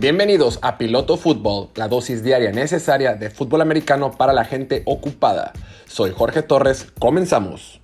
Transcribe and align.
Bienvenidos 0.00 0.58
a 0.62 0.78
Piloto 0.78 1.18
Fútbol, 1.18 1.68
la 1.74 1.86
dosis 1.86 2.22
diaria 2.22 2.52
necesaria 2.52 3.16
de 3.16 3.28
fútbol 3.28 3.60
americano 3.60 4.12
para 4.12 4.32
la 4.32 4.46
gente 4.46 4.82
ocupada. 4.86 5.52
Soy 5.84 6.12
Jorge 6.16 6.40
Torres, 6.40 6.90
comenzamos. 6.98 7.82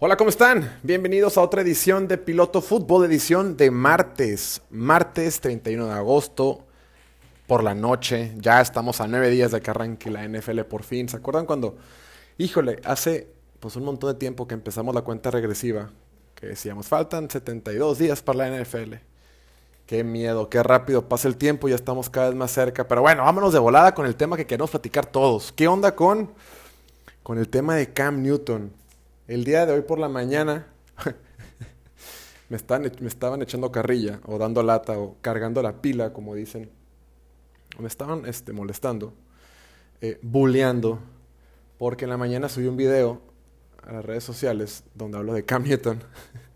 Hola, 0.00 0.16
¿cómo 0.16 0.28
están? 0.28 0.76
Bienvenidos 0.82 1.38
a 1.38 1.42
otra 1.42 1.62
edición 1.62 2.08
de 2.08 2.18
Piloto 2.18 2.60
Fútbol, 2.60 3.04
edición 3.04 3.56
de 3.56 3.70
martes, 3.70 4.60
martes 4.70 5.40
31 5.40 5.86
de 5.86 5.92
agosto 5.92 6.66
por 7.46 7.62
la 7.62 7.76
noche. 7.76 8.32
Ya 8.38 8.60
estamos 8.60 9.00
a 9.00 9.06
nueve 9.06 9.30
días 9.30 9.52
de 9.52 9.60
que 9.60 9.70
arranque 9.70 10.10
la 10.10 10.26
NFL 10.26 10.62
por 10.62 10.82
fin. 10.82 11.08
¿Se 11.08 11.16
acuerdan 11.16 11.46
cuando, 11.46 11.76
híjole, 12.38 12.80
hace 12.82 13.28
pues 13.60 13.76
un 13.76 13.84
montón 13.84 14.12
de 14.12 14.18
tiempo 14.18 14.48
que 14.48 14.54
empezamos 14.54 14.96
la 14.96 15.02
cuenta 15.02 15.30
regresiva 15.30 15.90
decíamos, 16.48 16.88
faltan 16.88 17.28
72 17.28 17.98
días 17.98 18.22
para 18.22 18.48
la 18.48 18.60
NFL. 18.60 18.94
Qué 19.86 20.04
miedo, 20.04 20.48
qué 20.48 20.62
rápido 20.62 21.08
pasa 21.08 21.26
el 21.26 21.36
tiempo, 21.36 21.68
ya 21.68 21.74
estamos 21.74 22.08
cada 22.08 22.28
vez 22.28 22.36
más 22.36 22.52
cerca. 22.52 22.86
Pero 22.86 23.02
bueno, 23.02 23.24
vámonos 23.24 23.52
de 23.52 23.58
volada 23.58 23.94
con 23.94 24.06
el 24.06 24.14
tema 24.14 24.36
que 24.36 24.46
queremos 24.46 24.70
platicar 24.70 25.06
todos. 25.06 25.52
¿Qué 25.52 25.66
onda 25.66 25.96
con, 25.96 26.30
con 27.22 27.38
el 27.38 27.48
tema 27.48 27.74
de 27.74 27.92
Cam 27.92 28.22
Newton? 28.22 28.72
El 29.26 29.44
día 29.44 29.66
de 29.66 29.72
hoy 29.72 29.82
por 29.82 29.98
la 29.98 30.08
mañana 30.08 30.68
me, 32.48 32.56
están, 32.56 32.82
me 33.00 33.08
estaban 33.08 33.42
echando 33.42 33.72
carrilla, 33.72 34.20
o 34.26 34.38
dando 34.38 34.62
lata, 34.62 34.98
o 34.98 35.16
cargando 35.20 35.60
la 35.60 35.82
pila, 35.82 36.12
como 36.12 36.34
dicen. 36.34 36.70
Me 37.78 37.88
estaban 37.88 38.26
este, 38.26 38.52
molestando, 38.52 39.12
eh, 40.00 40.18
bulleando, 40.22 41.00
porque 41.78 42.04
en 42.04 42.10
la 42.10 42.16
mañana 42.16 42.48
subí 42.48 42.66
un 42.66 42.76
video 42.76 43.29
a 43.86 43.92
las 43.92 44.04
redes 44.04 44.24
sociales 44.24 44.84
donde 44.94 45.18
hablo 45.18 45.32
de 45.32 45.44
Cam 45.44 45.64
Newton 45.64 46.02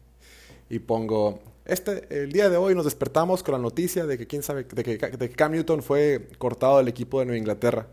y 0.68 0.78
pongo, 0.78 1.40
este, 1.64 2.22
el 2.22 2.32
día 2.32 2.50
de 2.50 2.56
hoy 2.56 2.74
nos 2.74 2.84
despertamos 2.84 3.42
con 3.42 3.52
la 3.52 3.58
noticia 3.58 4.06
de 4.06 4.18
que 4.18 4.26
quién 4.26 4.42
sabe, 4.42 4.64
de 4.64 4.82
que, 4.82 5.30
Cam 5.30 5.52
Newton 5.52 5.82
fue 5.82 6.28
cortado 6.38 6.78
del 6.78 6.88
equipo 6.88 7.20
de 7.20 7.26
Nueva 7.26 7.38
Inglaterra. 7.38 7.86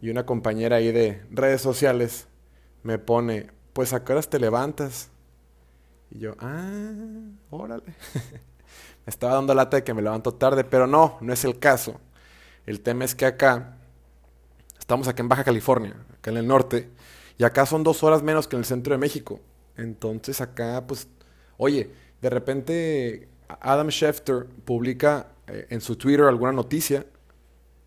Y 0.00 0.10
una 0.10 0.26
compañera 0.26 0.76
ahí 0.76 0.92
de 0.92 1.22
redes 1.30 1.62
sociales 1.62 2.26
me 2.82 2.98
pone, 2.98 3.50
pues 3.72 3.92
a 3.92 4.04
qué 4.04 4.12
horas 4.12 4.28
te 4.28 4.38
levantas. 4.38 5.08
Y 6.10 6.20
yo, 6.20 6.36
ah, 6.38 6.92
órale. 7.50 7.82
me 9.06 9.10
estaba 9.10 9.34
dando 9.34 9.54
lata 9.54 9.78
de 9.78 9.84
que 9.84 9.94
me 9.94 10.02
levanto 10.02 10.34
tarde, 10.34 10.62
pero 10.64 10.86
no, 10.86 11.18
no 11.20 11.32
es 11.32 11.44
el 11.44 11.58
caso. 11.58 12.00
El 12.66 12.80
tema 12.80 13.04
es 13.04 13.14
que 13.14 13.26
acá, 13.26 13.76
estamos 14.78 15.08
aquí 15.08 15.22
en 15.22 15.28
Baja 15.28 15.44
California, 15.44 15.96
acá 16.18 16.30
en 16.30 16.36
el 16.36 16.46
norte, 16.46 16.90
y 17.38 17.44
acá 17.44 17.66
son 17.66 17.82
dos 17.82 18.02
horas 18.02 18.22
menos 18.22 18.48
que 18.48 18.56
en 18.56 18.60
el 18.60 18.66
centro 18.66 18.94
de 18.94 18.98
México. 18.98 19.40
Entonces 19.76 20.40
acá, 20.40 20.84
pues, 20.86 21.08
oye, 21.58 21.90
de 22.22 22.30
repente 22.30 23.28
Adam 23.60 23.88
Schefter 23.88 24.46
publica 24.64 25.28
eh, 25.46 25.66
en 25.70 25.80
su 25.80 25.96
Twitter 25.96 26.24
alguna 26.24 26.52
noticia 26.52 27.06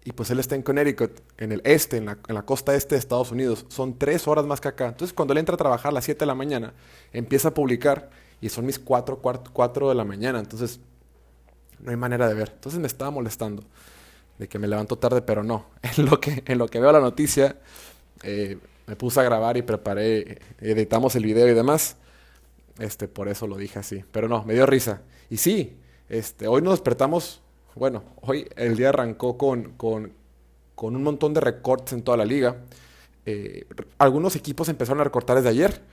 y 0.03 0.11
pues 0.13 0.31
él 0.31 0.39
está 0.39 0.55
en 0.55 0.61
Connecticut, 0.61 1.21
en 1.37 1.51
el 1.51 1.61
este, 1.65 1.97
en 1.97 2.05
la, 2.05 2.17
en 2.27 2.35
la, 2.35 2.43
costa 2.43 2.73
este 2.73 2.95
de 2.95 2.99
Estados 2.99 3.31
Unidos. 3.31 3.65
Son 3.69 3.97
tres 3.97 4.27
horas 4.27 4.45
más 4.45 4.61
que 4.61 4.69
acá. 4.69 4.87
Entonces 4.87 5.13
cuando 5.13 5.33
él 5.33 5.39
entra 5.39 5.55
a 5.55 5.57
trabajar 5.57 5.89
a 5.89 5.93
las 5.93 6.05
7 6.05 6.19
de 6.19 6.25
la 6.25 6.35
mañana, 6.35 6.73
empieza 7.11 7.49
a 7.49 7.53
publicar 7.53 8.09
y 8.41 8.49
son 8.49 8.65
mis 8.65 8.79
4, 8.79 9.19
4, 9.19 9.89
de 9.89 9.95
la 9.95 10.05
mañana. 10.05 10.39
Entonces 10.39 10.79
no 11.79 11.91
hay 11.91 11.97
manera 11.97 12.27
de 12.27 12.33
ver. 12.33 12.51
Entonces 12.55 12.79
me 12.79 12.87
estaba 12.87 13.11
molestando 13.11 13.63
de 14.37 14.47
que 14.47 14.57
me 14.57 14.67
levanto 14.67 14.97
tarde, 14.97 15.21
pero 15.21 15.43
no. 15.43 15.65
En 15.97 16.05
lo 16.05 16.19
que, 16.19 16.43
lo 16.55 16.67
que 16.67 16.79
veo 16.79 16.91
la 16.91 17.01
noticia, 17.01 17.57
eh, 18.23 18.57
me 18.89 18.95
puse 18.95 19.19
a 19.19 19.23
grabar 19.23 19.55
y 19.55 19.61
preparé, 19.61 20.39
editamos 20.59 21.15
el 21.15 21.23
video 21.23 21.47
y 21.47 21.53
demás. 21.53 21.95
Este, 22.79 23.07
por 23.07 23.27
eso 23.27 23.45
lo 23.45 23.55
dije 23.55 23.77
así. 23.77 24.03
Pero 24.11 24.27
no, 24.27 24.43
me 24.45 24.55
dio 24.55 24.65
risa. 24.65 25.03
Y 25.29 25.37
sí, 25.37 25.77
este, 26.09 26.47
hoy 26.47 26.63
nos 26.63 26.73
despertamos, 26.73 27.43
bueno, 27.75 28.03
hoy 28.21 28.49
el 28.55 28.75
día 28.75 28.89
arrancó 28.89 29.37
con, 29.37 29.73
con, 29.73 30.11
con 30.73 30.95
un 30.95 31.03
montón 31.03 31.35
de 31.35 31.39
recortes 31.39 31.93
en 31.93 32.01
toda 32.01 32.17
la 32.17 32.25
liga. 32.25 32.63
Eh, 33.27 33.67
algunos 33.99 34.35
equipos 34.35 34.69
empezaron 34.69 35.01
a 35.01 35.03
recortar 35.03 35.37
desde 35.37 35.49
ayer. 35.49 35.83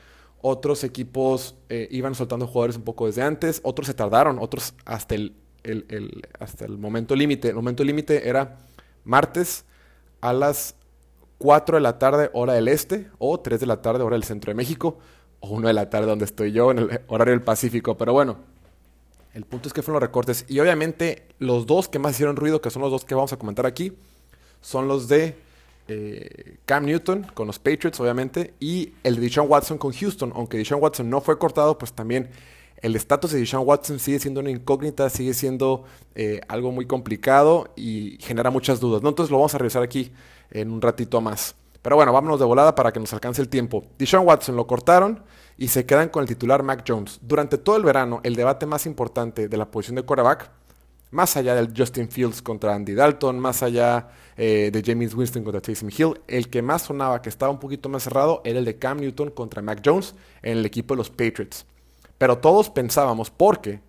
Otros 0.40 0.82
equipos 0.82 1.54
eh, 1.68 1.88
iban 1.90 2.14
soltando 2.14 2.46
jugadores 2.46 2.76
un 2.76 2.84
poco 2.84 3.04
desde 3.04 3.20
antes. 3.20 3.60
Otros 3.62 3.88
se 3.88 3.92
tardaron. 3.92 4.38
Otros 4.38 4.72
hasta 4.86 5.16
el, 5.16 5.36
el, 5.64 5.84
el 5.90 6.22
hasta 6.40 6.64
el 6.64 6.78
momento 6.78 7.14
límite. 7.14 7.50
El 7.50 7.56
momento 7.56 7.84
límite 7.84 8.26
era 8.26 8.56
martes 9.04 9.66
a 10.22 10.32
las 10.32 10.76
4 11.38 11.76
de 11.76 11.80
la 11.80 11.98
tarde 11.98 12.30
hora 12.32 12.54
del 12.54 12.68
este 12.68 13.08
o 13.18 13.38
3 13.40 13.60
de 13.60 13.66
la 13.66 13.82
tarde 13.82 14.02
hora 14.02 14.14
del 14.14 14.24
centro 14.24 14.50
de 14.50 14.54
México 14.54 14.98
o 15.40 15.50
1 15.50 15.68
de 15.68 15.74
la 15.74 15.90
tarde 15.90 16.06
donde 16.06 16.24
estoy 16.24 16.52
yo 16.52 16.70
en 16.70 16.78
el 16.78 17.00
horario 17.08 17.32
del 17.32 17.42
Pacífico. 17.42 17.96
Pero 17.96 18.12
bueno, 18.12 18.38
el 19.34 19.44
punto 19.44 19.68
es 19.68 19.74
que 19.74 19.82
fueron 19.82 20.00
los 20.00 20.08
recortes. 20.08 20.46
Y 20.48 20.60
obviamente 20.60 21.26
los 21.38 21.66
dos 21.66 21.88
que 21.88 21.98
más 21.98 22.12
hicieron 22.12 22.36
ruido, 22.36 22.60
que 22.60 22.70
son 22.70 22.82
los 22.82 22.90
dos 22.90 23.04
que 23.04 23.14
vamos 23.14 23.32
a 23.32 23.36
comentar 23.36 23.66
aquí, 23.66 23.92
son 24.62 24.88
los 24.88 25.08
de 25.08 25.36
eh, 25.88 26.56
Cam 26.64 26.86
Newton 26.86 27.26
con 27.34 27.46
los 27.46 27.58
Patriots, 27.58 28.00
obviamente, 28.00 28.54
y 28.58 28.94
el 29.02 29.16
de 29.16 29.20
Deshaun 29.20 29.50
Watson 29.50 29.76
con 29.78 29.92
Houston. 29.92 30.32
Aunque 30.34 30.56
Deshaun 30.56 30.82
Watson 30.82 31.10
no 31.10 31.20
fue 31.20 31.38
cortado, 31.38 31.76
pues 31.76 31.92
también 31.92 32.30
el 32.80 32.96
estatus 32.96 33.32
de 33.32 33.40
Deshaun 33.40 33.66
Watson 33.66 33.98
sigue 33.98 34.18
siendo 34.18 34.40
una 34.40 34.50
incógnita, 34.50 35.10
sigue 35.10 35.34
siendo 35.34 35.84
eh, 36.14 36.40
algo 36.48 36.72
muy 36.72 36.86
complicado 36.86 37.68
y 37.76 38.18
genera 38.20 38.50
muchas 38.50 38.80
dudas. 38.80 39.02
¿no? 39.02 39.10
Entonces 39.10 39.30
lo 39.30 39.36
vamos 39.36 39.54
a 39.54 39.58
revisar 39.58 39.82
aquí 39.82 40.12
en 40.50 40.70
un 40.70 40.80
ratito 40.80 41.20
más. 41.20 41.54
Pero 41.86 41.94
bueno, 41.94 42.12
vámonos 42.12 42.40
de 42.40 42.44
volada 42.44 42.74
para 42.74 42.90
que 42.92 42.98
nos 42.98 43.12
alcance 43.12 43.40
el 43.40 43.48
tiempo. 43.48 43.84
Deshaun 43.96 44.26
Watson 44.26 44.56
lo 44.56 44.66
cortaron 44.66 45.22
y 45.56 45.68
se 45.68 45.86
quedan 45.86 46.08
con 46.08 46.22
el 46.22 46.28
titular 46.28 46.64
Mac 46.64 46.82
Jones. 46.84 47.20
Durante 47.22 47.58
todo 47.58 47.76
el 47.76 47.84
verano, 47.84 48.20
el 48.24 48.34
debate 48.34 48.66
más 48.66 48.86
importante 48.86 49.46
de 49.46 49.56
la 49.56 49.70
posición 49.70 49.94
de 49.94 50.02
quarterback, 50.02 50.50
más 51.12 51.36
allá 51.36 51.54
del 51.54 51.72
Justin 51.76 52.08
Fields 52.08 52.42
contra 52.42 52.74
Andy 52.74 52.94
Dalton, 52.94 53.38
más 53.38 53.62
allá 53.62 54.08
eh, 54.36 54.70
de 54.72 54.82
James 54.84 55.14
Winston 55.14 55.44
contra 55.44 55.60
Taysom 55.60 55.88
Hill, 55.96 56.20
el 56.26 56.50
que 56.50 56.60
más 56.60 56.82
sonaba, 56.82 57.22
que 57.22 57.28
estaba 57.28 57.52
un 57.52 57.60
poquito 57.60 57.88
más 57.88 58.02
cerrado, 58.02 58.42
era 58.44 58.58
el 58.58 58.64
de 58.64 58.80
Cam 58.80 58.98
Newton 58.98 59.30
contra 59.30 59.62
Mac 59.62 59.80
Jones 59.84 60.16
en 60.42 60.58
el 60.58 60.66
equipo 60.66 60.94
de 60.94 60.98
los 60.98 61.10
Patriots. 61.10 61.66
Pero 62.18 62.38
todos 62.38 62.68
pensábamos, 62.68 63.30
porque 63.30 63.80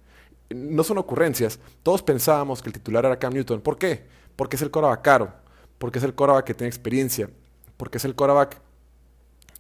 no 0.51 0.84
son 0.84 1.00
ocurrencias, 1.00 1.57
todos 1.81 2.03
pensábamos 2.03 2.62
que 2.62 2.69
el 2.69 2.74
titular 2.74 3.06
era 3.06 3.18
Cam 3.18 3.34
Newton. 3.34 3.62
¿Por 3.62 3.79
qué? 3.79 4.06
Porque 4.35 4.56
es 4.56 4.62
el 4.62 4.69
quarterback 4.69 5.01
caro 5.01 5.46
porque 5.77 5.99
es 5.99 6.03
el 6.03 6.13
quarterback 6.13 6.45
que 6.45 6.53
tiene 6.53 6.69
experiencia, 6.69 7.29
porque 7.77 7.97
es 7.97 8.05
el 8.05 8.15
quarterback 8.15 8.59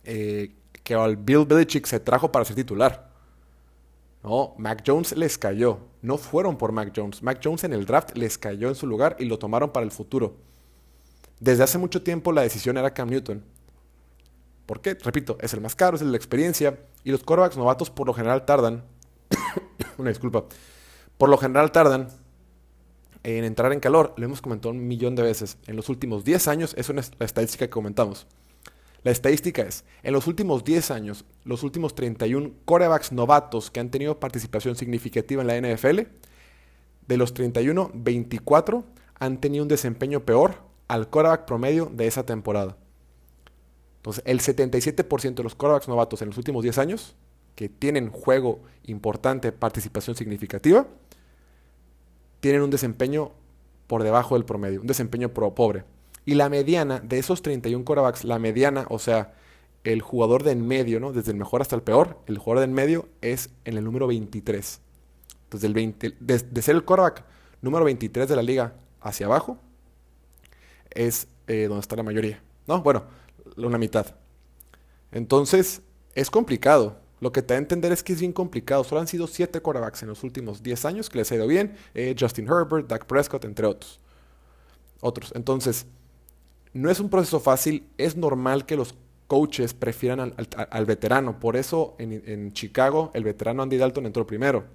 eh, 0.03 0.55
que 0.83 0.95
al 0.95 1.17
Bill 1.17 1.45
Belichick 1.45 1.85
se 1.85 1.99
trajo 1.99 2.31
para 2.31 2.45
ser 2.45 2.55
titular. 2.55 3.11
No, 4.23 4.55
Mac 4.57 4.83
Jones 4.85 5.15
les 5.15 5.37
cayó. 5.37 5.79
No 6.01 6.17
fueron 6.17 6.57
por 6.57 6.71
Mac 6.71 6.91
Jones. 6.95 7.21
Mac 7.21 7.39
Jones 7.43 7.63
en 7.63 7.73
el 7.73 7.85
draft 7.85 8.17
les 8.17 8.37
cayó 8.37 8.69
en 8.69 8.75
su 8.75 8.87
lugar 8.87 9.15
y 9.19 9.25
lo 9.25 9.37
tomaron 9.37 9.71
para 9.71 9.85
el 9.85 9.91
futuro. 9.91 10.35
Desde 11.39 11.63
hace 11.63 11.77
mucho 11.77 12.01
tiempo 12.01 12.31
la 12.31 12.41
decisión 12.41 12.77
era 12.77 12.93
Cam 12.93 13.09
Newton. 13.09 13.43
¿Por 14.65 14.81
qué? 14.81 14.95
Repito, 14.95 15.37
es 15.39 15.53
el 15.53 15.61
más 15.61 15.75
caro, 15.75 15.95
es 15.95 16.01
el 16.01 16.07
de 16.07 16.11
la 16.11 16.17
experiencia. 16.17 16.79
Y 17.03 17.11
los 17.11 17.23
quarterbacks 17.23 17.57
novatos 17.57 17.89
por 17.89 18.07
lo 18.07 18.13
general 18.13 18.45
tardan. 18.45 18.83
una 19.97 20.09
disculpa. 20.09 20.45
Por 21.17 21.29
lo 21.29 21.37
general 21.37 21.71
tardan 21.71 22.09
en 23.35 23.43
entrar 23.43 23.73
en 23.73 23.81
calor, 23.81 24.13
lo 24.15 24.25
hemos 24.25 24.41
comentado 24.41 24.73
un 24.73 24.87
millón 24.87 25.15
de 25.15 25.21
veces. 25.21 25.57
En 25.67 25.75
los 25.75 25.89
últimos 25.89 26.23
10 26.23 26.47
años, 26.47 26.73
es 26.77 26.87
una 26.87 27.01
la 27.19 27.25
estadística 27.25 27.65
que 27.65 27.69
comentamos. 27.69 28.25
La 29.03 29.11
estadística 29.11 29.63
es, 29.63 29.83
en 30.01 30.13
los 30.13 30.27
últimos 30.27 30.63
10 30.63 30.91
años, 30.91 31.25
los 31.43 31.63
últimos 31.63 31.93
31 31.93 32.51
corebacks 32.63 33.11
novatos 33.11 33.69
que 33.69 33.81
han 33.81 33.91
tenido 33.91 34.17
participación 34.17 34.77
significativa 34.77 35.41
en 35.41 35.47
la 35.47 35.59
NFL, 35.59 35.99
de 37.07 37.17
los 37.17 37.33
31, 37.33 37.91
24 37.93 38.85
han 39.19 39.41
tenido 39.41 39.63
un 39.63 39.69
desempeño 39.69 40.21
peor 40.21 40.63
al 40.87 41.09
coreback 41.09 41.45
promedio 41.45 41.87
de 41.87 42.07
esa 42.07 42.25
temporada. 42.25 42.77
Entonces, 43.97 44.23
el 44.25 44.39
77% 44.39 45.35
de 45.35 45.43
los 45.43 45.53
corebacks 45.53 45.89
novatos 45.89 46.21
en 46.21 46.29
los 46.29 46.37
últimos 46.37 46.63
10 46.63 46.77
años, 46.77 47.15
que 47.55 47.67
tienen 47.67 48.09
juego 48.09 48.61
importante, 48.85 49.51
participación 49.51 50.15
significativa, 50.15 50.87
tienen 52.39 52.61
un 52.61 52.69
desempeño 52.69 53.31
por 53.87 54.03
debajo 54.03 54.35
del 54.35 54.45
promedio, 54.45 54.81
un 54.81 54.87
desempeño 54.87 55.33
pobre. 55.33 55.83
Y 56.25 56.35
la 56.35 56.49
mediana 56.49 56.99
de 56.99 57.19
esos 57.19 57.41
31 57.41 57.85
quarterbacks, 57.85 58.25
la 58.25 58.37
mediana, 58.37 58.85
o 58.89 58.99
sea, 58.99 59.33
el 59.83 60.01
jugador 60.01 60.43
de 60.43 60.51
en 60.51 60.67
medio, 60.67 60.99
¿no? 60.99 61.13
Desde 61.13 61.31
el 61.31 61.37
mejor 61.37 61.61
hasta 61.61 61.75
el 61.75 61.81
peor, 61.81 62.19
el 62.27 62.37
jugador 62.37 62.59
de 62.59 62.65
en 62.65 62.73
medio 62.73 63.07
es 63.21 63.49
en 63.63 63.77
el 63.77 63.83
número 63.85 64.07
23. 64.07 64.81
Entonces, 65.43 65.61
del 65.61 65.73
20, 65.73 66.15
de, 66.19 66.61
ser 66.61 66.75
el 66.75 66.83
quarterback 66.83 67.23
número 67.61 67.85
23 67.85 68.27
de 68.27 68.35
la 68.35 68.43
liga 68.43 68.73
hacia 68.99 69.27
abajo, 69.27 69.57
es 70.91 71.27
eh, 71.47 71.67
donde 71.67 71.79
está 71.79 71.95
la 71.95 72.03
mayoría. 72.03 72.41
¿No? 72.67 72.81
Bueno, 72.81 73.05
una 73.55 73.77
mitad. 73.77 74.07
Entonces, 75.13 75.81
es 76.15 76.29
complicado. 76.29 76.99
Lo 77.19 77.31
que 77.31 77.41
te 77.41 77.53
da 77.53 77.57
a 77.57 77.61
entender 77.61 77.91
es 77.91 78.03
que 78.03 78.13
es 78.13 78.19
bien 78.19 78.33
complicado. 78.33 78.83
Solo 78.83 79.01
han 79.01 79.07
sido 79.07 79.27
7 79.27 79.59
quarterbacks 79.61 80.03
en 80.03 80.09
los 80.09 80.23
últimos 80.23 80.61
10 80.61 80.85
años 80.85 81.09
que 81.09 81.17
les 81.17 81.31
ha 81.31 81.35
ido 81.35 81.47
bien. 81.47 81.75
Eh, 81.93 82.15
Justin 82.17 82.45
Herbert, 82.47 82.87
Dak 82.87 83.05
Prescott, 83.05 83.45
entre 83.45 83.65
otros. 83.65 83.99
Otros. 85.01 85.31
Entonces, 85.35 85.87
no 86.73 86.91
es 86.91 86.99
un 86.99 87.09
proceso 87.09 87.39
fácil. 87.39 87.89
Es 87.97 88.15
normal 88.15 88.65
que 88.65 88.75
los 88.75 88.93
coaches 89.27 89.73
prefieran 89.73 90.33
al, 90.69 90.85
veterano. 90.85 91.39
Por 91.39 91.55
eso 91.55 91.95
en, 91.99 92.53
Chicago 92.53 93.11
el 93.13 93.23
veterano 93.23 93.63
Andy 93.63 93.77
Dalton 93.77 94.05
entró 94.05 94.25
primero. 94.25 94.65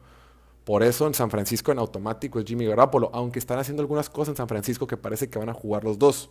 Por 0.65 0.83
eso 0.83 1.07
en 1.07 1.15
San 1.15 1.31
Francisco 1.31 1.73
en 1.73 1.79
automático 1.79 2.39
es 2.39 2.45
Jimmy 2.45 2.67
Garoppolo, 2.67 3.11
aunque 3.13 3.41
están 3.41 3.59
haciendo 3.59 3.83
algunas 3.83 4.09
cosas 4.09 4.33
en 4.33 4.37
San 4.37 4.49
Francisco 4.49 4.87
que 4.87 4.97
parece 4.97 5.29
que 5.29 5.39
van 5.39 5.49
a 5.49 5.55
jugar 5.55 5.83
los 5.83 5.99
dos. 5.99 6.31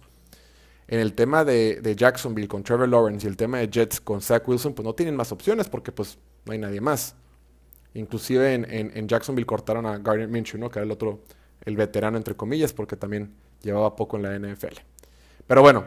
En 0.91 0.99
el 0.99 1.13
tema 1.13 1.45
de, 1.45 1.95
Jacksonville 1.95 2.49
con 2.49 2.63
Trevor 2.63 2.89
Lawrence 2.89 3.25
y 3.25 3.29
el 3.29 3.37
tema 3.37 3.59
de 3.59 3.69
Jets 3.69 4.01
con 4.01 4.21
Zach 4.21 4.45
Wilson, 4.45 4.73
pues 4.73 4.85
no 4.85 4.93
tienen 4.93 5.15
más 5.15 5.31
opciones 5.31 5.69
porque 5.69 5.93
pues 5.93 6.17
no 6.43 6.51
hay 6.51 6.57
nadie 6.57 6.81
más. 6.81 7.15
Inclusive 7.93 8.53
en, 8.53 9.07
Jacksonville 9.07 9.45
cortaron 9.45 9.85
a 9.85 9.99
Gardner 9.99 10.27
Minshew, 10.27 10.59
¿no? 10.59 10.69
que 10.69 10.79
era 10.79 10.85
el 10.85 10.91
otro, 10.91 11.21
el 11.63 11.77
veterano 11.77 12.17
entre 12.17 12.35
comillas, 12.35 12.73
porque 12.73 12.97
también 12.97 13.33
llevaba 13.61 13.95
poco 13.95 14.17
en 14.17 14.23
la 14.23 14.37
NFL. 14.37 14.81
Pero 15.47 15.61
bueno, 15.61 15.85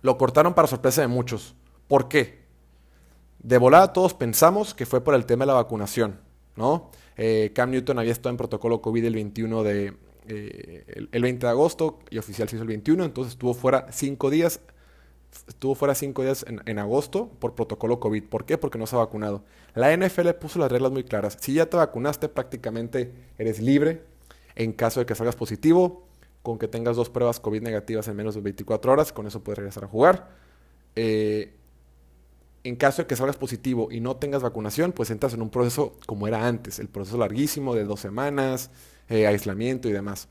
lo 0.00 0.18
cortaron 0.18 0.52
para 0.52 0.66
sorpresa 0.66 1.02
de 1.02 1.06
muchos. 1.06 1.54
¿Por 1.86 2.08
qué? 2.08 2.42
De 3.38 3.56
volada 3.56 3.92
todos 3.92 4.14
pensamos 4.14 4.74
que 4.74 4.84
fue 4.84 5.04
por 5.04 5.14
el 5.14 5.26
tema 5.26 5.44
de 5.44 5.52
la 5.52 5.54
vacunación, 5.54 6.18
¿no? 6.56 6.90
Eh, 7.16 7.52
Cam 7.54 7.70
Newton 7.70 8.00
había 8.00 8.10
estado 8.10 8.30
en 8.30 8.36
protocolo 8.36 8.82
COVID 8.82 9.04
el 9.04 9.14
21 9.14 9.62
de... 9.62 9.96
Eh, 10.28 11.06
el, 11.10 11.22
20 11.22 11.46
de 11.46 11.50
agosto 11.50 11.98
y 12.10 12.18
oficial 12.18 12.48
se 12.48 12.56
hizo 12.56 12.62
el 12.62 12.68
21, 12.68 13.04
entonces 13.04 13.32
estuvo 13.32 13.54
fuera 13.54 13.86
cinco 13.90 14.30
días. 14.30 14.60
Estuvo 15.48 15.74
fuera 15.74 15.94
cinco 15.94 16.22
días 16.22 16.44
en, 16.46 16.78
agosto 16.78 17.30
por 17.38 17.54
protocolo 17.54 17.98
COVID. 18.00 18.24
¿Por 18.24 18.44
qué? 18.44 18.58
Porque 18.58 18.78
no 18.78 18.86
se 18.86 18.96
ha 18.96 18.98
vacunado. 18.98 19.44
La 19.74 19.96
NFL 19.96 20.28
puso 20.32 20.58
las 20.58 20.70
reglas 20.70 20.92
muy 20.92 21.04
claras. 21.04 21.38
Si 21.40 21.54
ya 21.54 21.66
te 21.66 21.78
vacunaste, 21.78 22.28
prácticamente 22.28 23.12
eres 23.38 23.58
libre 23.58 24.02
en 24.56 24.72
caso 24.72 25.00
de 25.00 25.06
que 25.06 25.14
salgas 25.14 25.34
positivo 25.34 26.06
con 26.42 26.58
que 26.58 26.68
tengas 26.68 26.96
dos 26.96 27.08
pruebas 27.08 27.40
COVID 27.40 27.62
negativas 27.62 28.08
en 28.08 28.16
menos 28.16 28.34
de 28.34 28.42
24 28.42 28.92
horas, 28.92 29.12
con 29.12 29.26
eso 29.26 29.42
puedes 29.42 29.58
regresar 29.58 29.84
a 29.84 29.88
jugar. 29.88 30.28
Eh, 30.96 31.54
en 32.64 32.76
caso 32.76 33.02
de 33.02 33.08
que 33.08 33.16
salgas 33.16 33.36
positivo 33.36 33.88
y 33.90 34.00
no 34.00 34.16
tengas 34.16 34.42
vacunación, 34.42 34.92
pues 34.92 35.10
entras 35.10 35.34
en 35.34 35.42
un 35.42 35.50
proceso 35.50 35.96
como 36.06 36.28
era 36.28 36.46
antes, 36.46 36.78
el 36.78 36.88
proceso 36.88 37.18
larguísimo 37.18 37.74
de 37.74 37.84
dos 37.84 38.00
semanas, 38.00 38.70
eh, 39.08 39.26
aislamiento 39.26 39.88
y 39.88 39.92
demás. 39.92 40.28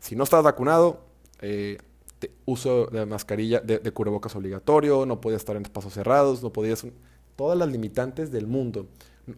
Si 0.00 0.16
no 0.16 0.24
estás 0.24 0.42
vacunado, 0.42 1.04
eh, 1.40 1.78
uso 2.44 2.86
de 2.86 3.06
mascarilla, 3.06 3.60
de, 3.60 3.78
cubrebocas 3.92 4.34
obligatorio, 4.36 5.06
no 5.06 5.20
podías 5.20 5.42
estar 5.42 5.56
en 5.56 5.62
espacios 5.62 5.94
cerrados, 5.94 6.42
no 6.42 6.52
podías... 6.52 6.86
Todas 7.36 7.56
las 7.58 7.70
limitantes 7.70 8.30
del 8.30 8.46
mundo. 8.46 8.88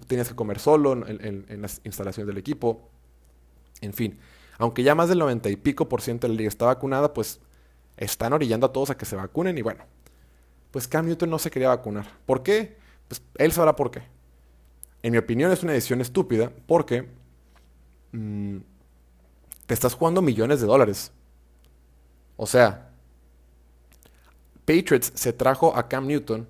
Tenías 0.08 0.28
que 0.28 0.34
comer 0.34 0.58
solo 0.58 1.06
en 1.06 1.62
las 1.62 1.80
instalaciones 1.84 2.26
del 2.26 2.38
equipo. 2.38 2.90
En 3.80 3.92
fin, 3.92 4.18
aunque 4.58 4.82
ya 4.82 4.94
más 4.94 5.08
del 5.08 5.18
90 5.18 5.50
y 5.50 5.56
pico 5.56 5.88
por 5.88 6.02
ciento 6.02 6.26
de 6.26 6.34
la 6.34 6.38
liga 6.38 6.48
está 6.48 6.66
vacunada, 6.66 7.12
pues 7.12 7.40
están 7.96 8.32
orillando 8.32 8.66
a 8.66 8.72
todos 8.72 8.90
a 8.90 8.96
que 8.96 9.04
se 9.04 9.16
vacunen 9.16 9.56
y 9.58 9.62
bueno, 9.62 9.84
pues 10.70 10.88
Cam 10.88 11.06
Newton 11.06 11.30
no 11.30 11.38
se 11.38 11.50
quería 11.50 11.68
vacunar. 11.68 12.06
¿Por 12.26 12.42
qué? 12.42 12.76
Pues 13.08 13.22
él 13.36 13.52
sabrá 13.52 13.76
por 13.76 13.90
qué. 13.90 14.02
En 15.02 15.12
mi 15.12 15.18
opinión 15.18 15.52
es 15.52 15.62
una 15.62 15.72
decisión 15.72 16.00
estúpida 16.00 16.50
porque 16.66 17.08
mm, 18.12 18.56
te 19.66 19.74
estás 19.74 19.94
jugando 19.94 20.22
millones 20.22 20.60
de 20.60 20.66
dólares. 20.66 21.12
O 22.36 22.46
sea, 22.46 22.90
Patriots 24.64 25.12
se 25.14 25.32
trajo 25.32 25.76
a 25.76 25.88
Cam 25.88 26.06
Newton 26.06 26.48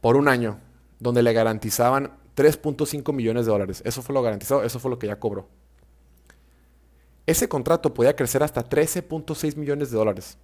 por 0.00 0.16
un 0.16 0.28
año, 0.28 0.58
donde 0.98 1.22
le 1.22 1.32
garantizaban 1.32 2.18
3.5 2.36 3.12
millones 3.12 3.46
de 3.46 3.52
dólares. 3.52 3.82
Eso 3.84 4.02
fue 4.02 4.14
lo 4.14 4.22
garantizado, 4.22 4.62
eso 4.62 4.78
fue 4.78 4.90
lo 4.90 4.98
que 4.98 5.08
ya 5.08 5.18
cobró. 5.18 5.48
Ese 7.26 7.48
contrato 7.48 7.92
podía 7.92 8.16
crecer 8.16 8.42
hasta 8.42 8.64
13.6 8.66 9.56
millones 9.56 9.90
de 9.90 9.96
dólares. 9.96 10.38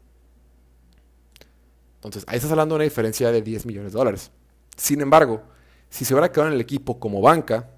Entonces, 1.97 2.25
ahí 2.29 2.37
estás 2.37 2.51
hablando 2.51 2.75
de 2.75 2.77
una 2.77 2.85
diferencia 2.85 3.33
de 3.33 3.43
10 3.43 3.67
millones 3.67 3.93
de 3.93 3.99
dólares. 3.99 4.31
Sin 4.77 5.01
embargo, 5.01 5.43
si 5.89 6.05
se 6.05 6.15
hubiera 6.15 6.31
quedado 6.31 6.49
en 6.49 6.55
el 6.55 6.61
equipo 6.61 7.01
como 7.01 7.21
banca, 7.21 7.71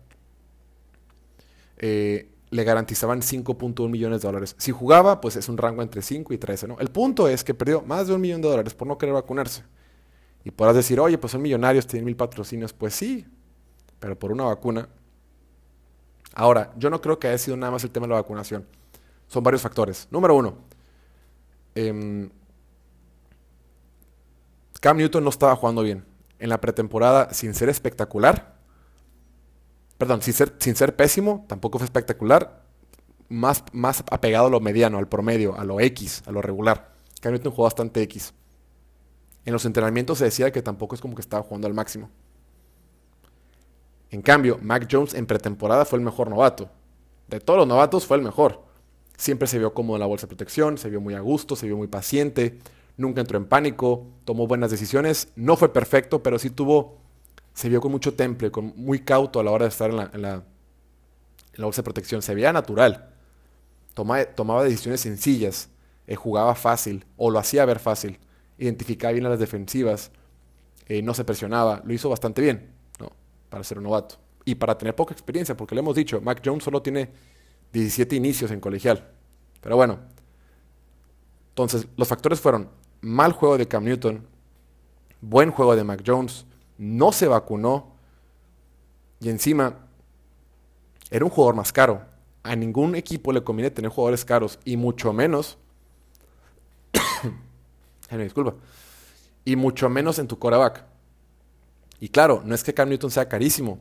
eh, 1.79 2.29
le 2.51 2.65
garantizaban 2.65 3.21
5.1 3.21 3.89
millones 3.89 4.23
de 4.23 4.29
dólares. 4.29 4.55
Si 4.59 4.73
jugaba, 4.73 5.21
pues 5.21 5.37
es 5.37 5.49
un 5.49 5.59
rango 5.59 5.83
entre 5.83 6.03
5 6.03 6.33
y 6.33 6.39
13, 6.39 6.69
¿no? 6.69 6.79
El 6.79 6.91
punto 6.91 7.29
es 7.29 7.45
que 7.45 7.55
perdió 7.55 7.83
más 7.83 8.07
de 8.07 8.15
un 8.15 8.21
millón 8.21 8.41
de 8.41 8.49
dólares 8.49 8.75
por 8.75 8.89
no 8.89 8.99
querer 8.99 9.15
vacunarse. 9.15 9.65
Y 10.45 10.51
podrás 10.51 10.77
decir, 10.77 10.99
oye, 11.01 11.19
pues 11.19 11.33
son 11.33 11.43
millonarios, 11.43 11.87
tienen 11.87 12.07
mil 12.07 12.17
patrocinios. 12.17 12.73
Pues 12.73 12.95
sí, 12.95 13.27
pero 13.99 14.19
por 14.19 14.33
una 14.33 14.45
vacuna. 14.45 14.89
Ahora, 16.35 16.73
yo 16.77 16.89
no 16.91 17.01
creo 17.01 17.19
que 17.19 17.29
haya 17.29 17.39
sido 17.39 17.57
nada 17.57 17.73
más 17.73 17.85
el 17.85 17.91
tema 17.91 18.07
de 18.07 18.11
la 18.11 18.21
vacunación 18.21 18.67
son 19.29 19.45
varios 19.45 19.63
factores. 19.63 20.09
Número 20.11 20.35
uno, 20.35 20.57
em, 21.75 22.31
Cam 24.81 24.97
Newton 24.97 25.23
no 25.23 25.31
estaba 25.31 25.55
jugando 25.55 25.83
bien. 25.83 26.05
En 26.39 26.49
la 26.49 26.61
pretemporada, 26.61 27.33
sin 27.33 27.55
ser 27.55 27.69
espectacular, 27.69 28.58
perdón, 29.99 30.23
sin 30.23 30.33
ser, 30.77 30.97
pésimo, 30.97 31.45
tampoco 31.49 31.79
fue 31.79 31.85
espectacular, 31.85 32.63
más, 33.29 33.65
más 33.73 34.05
apegado 34.11 34.47
a 34.47 34.51
lo 34.51 34.61
mediano, 34.61 34.99
al 34.99 35.09
promedio, 35.09 35.59
a 35.59 35.65
lo 35.65 35.81
X, 35.81 36.23
a 36.27 36.33
lo 36.33 36.41
regular. 36.41 36.95
Cam 37.21 37.33
Newton 37.33 37.53
jugó 37.53 37.65
bastante 37.65 38.01
X. 38.03 38.33
En 39.45 39.53
los 39.53 39.65
entrenamientos 39.65 40.19
se 40.19 40.25
decía 40.25 40.53
que 40.53 40.63
tampoco 40.63 40.95
es 40.95 41.01
como 41.01 41.15
que 41.15 41.21
estaba 41.21 41.43
jugando 41.43 41.67
al 41.67 41.75
máximo. 41.75 42.11
En 44.11 44.23
cambio, 44.23 44.59
Mac 44.63 44.89
Jones 44.91 45.15
en 45.15 45.27
pretemporada 45.27 45.85
fue 45.85 45.99
el 45.99 46.05
mejor 46.05 46.31
novato. 46.31 46.71
De 47.27 47.41
todos 47.41 47.59
los 47.59 47.67
novatos 47.67 48.07
fue 48.07 48.17
el 48.17 48.23
mejor. 48.23 48.63
Siempre 49.17 49.49
se 49.49 49.59
vio 49.59 49.75
cómodo 49.75 49.97
en 49.97 50.01
la 50.01 50.07
bolsa 50.07 50.27
de 50.27 50.29
protección, 50.29 50.79
se 50.79 50.89
vio 50.89 51.01
muy 51.01 51.15
a 51.15 51.21
gusto, 51.21 51.57
se 51.57 51.67
vio 51.67 51.77
muy 51.77 51.89
paciente, 51.89 52.59
nunca 52.97 53.21
entró 53.21 53.37
en 53.37 53.47
pánico, 53.47 54.07
tomó 54.25 54.47
buenas 54.47 54.71
decisiones. 54.71 55.29
No 55.35 55.57
fue 55.57 55.73
perfecto, 55.73 56.23
pero 56.23 56.39
sí 56.39 56.51
tuvo, 56.51 56.99
se 57.59 57.69
vio 57.69 57.81
con 57.81 57.91
mucho 57.91 58.15
temple, 58.15 58.53
con 58.53 58.73
muy 58.77 59.01
cauto 59.01 59.41
a 59.41 59.43
la 59.43 59.51
hora 59.51 59.65
de 59.65 59.71
estar 59.71 59.91
en 59.91 60.23
la, 60.23 60.45
bolsa 61.59 61.83
de 61.83 61.85
protección. 61.85 62.23
Se 62.23 62.33
veía 62.33 62.53
natural. 62.53 63.09
tomaba 63.95 64.63
decisiones 64.63 65.01
sencillas, 65.01 65.69
eh, 66.07 66.15
jugaba 66.15 66.55
fácil 66.55 67.05
o 67.17 67.33
lo 67.33 67.41
hacía 67.41 67.65
ver 67.65 67.81
fácil. 67.81 68.21
Identificaba 68.59 69.11
bien 69.13 69.27
a 69.27 69.31
las 69.31 69.41
defensivas, 69.41 70.13
eh, 70.87 71.03
no 71.03 71.15
se 71.15 71.25
presionaba, 71.25 71.83
lo 71.85 71.93
hizo 71.93 72.09
bastante 72.09 72.43
bien, 72.43 72.71
¿no? 73.01 73.11
Para 73.51 73.65
ser 73.65 73.79
un 73.79 73.85
novato. 73.85 74.21
Y 74.45 74.55
para 74.55 74.79
tener 74.79 74.95
poca 74.95 75.13
experiencia, 75.13 75.57
porque 75.57 75.75
le 75.75 75.81
hemos 75.81 75.97
dicho, 75.97 76.21
Mac 76.21 76.41
Jones 76.45 76.63
solo 76.63 76.81
tiene 76.81 77.11
17 77.73 78.15
inicios 78.15 78.53
en 78.53 78.61
colegial. 78.61 79.11
Pero 79.61 79.75
bueno, 79.75 79.99
entonces 81.49 81.89
los 81.97 82.07
factores 82.07 82.39
fueron 82.39 82.69
mal 83.01 83.33
juego 83.33 83.59
de 83.59 83.67
Cam 83.67 83.83
Newton, 83.83 84.25
buen 85.21 85.51
juego 85.51 85.75
de 85.75 85.83
Mac 85.83 86.05
Jones, 86.07 86.47
no 86.79 87.13
se 87.13 87.29
vacunó 87.29 87.93
y 89.21 89.29
encima 89.29 89.87
era 91.11 91.25
un 91.25 91.31
jugador 91.31 91.55
más 91.55 91.73
caro. 91.73 92.03
A 92.43 92.57
ningún 92.57 92.95
equipo 92.95 93.33
le 93.33 93.45
conviene 93.45 93.71
tener 93.71 93.91
jugadores 93.91 94.25
caros 94.25 94.59
y 94.65 94.77
mucho 94.77 95.13
menos... 95.13 95.59
me 98.11 98.25
disculpa. 98.25 98.55
Y 99.45 99.57
mucho 99.57 99.89
menos 99.89 100.19
en 100.19 100.29
tu 100.29 100.39
coreback. 100.39 100.85
Y 102.01 102.09
claro, 102.09 102.43
no 102.45 102.55
es 102.55 102.63
que 102.63 102.75
Cam 102.75 102.89
Newton 102.89 103.11
sea 103.11 103.29
carísimo, 103.29 103.81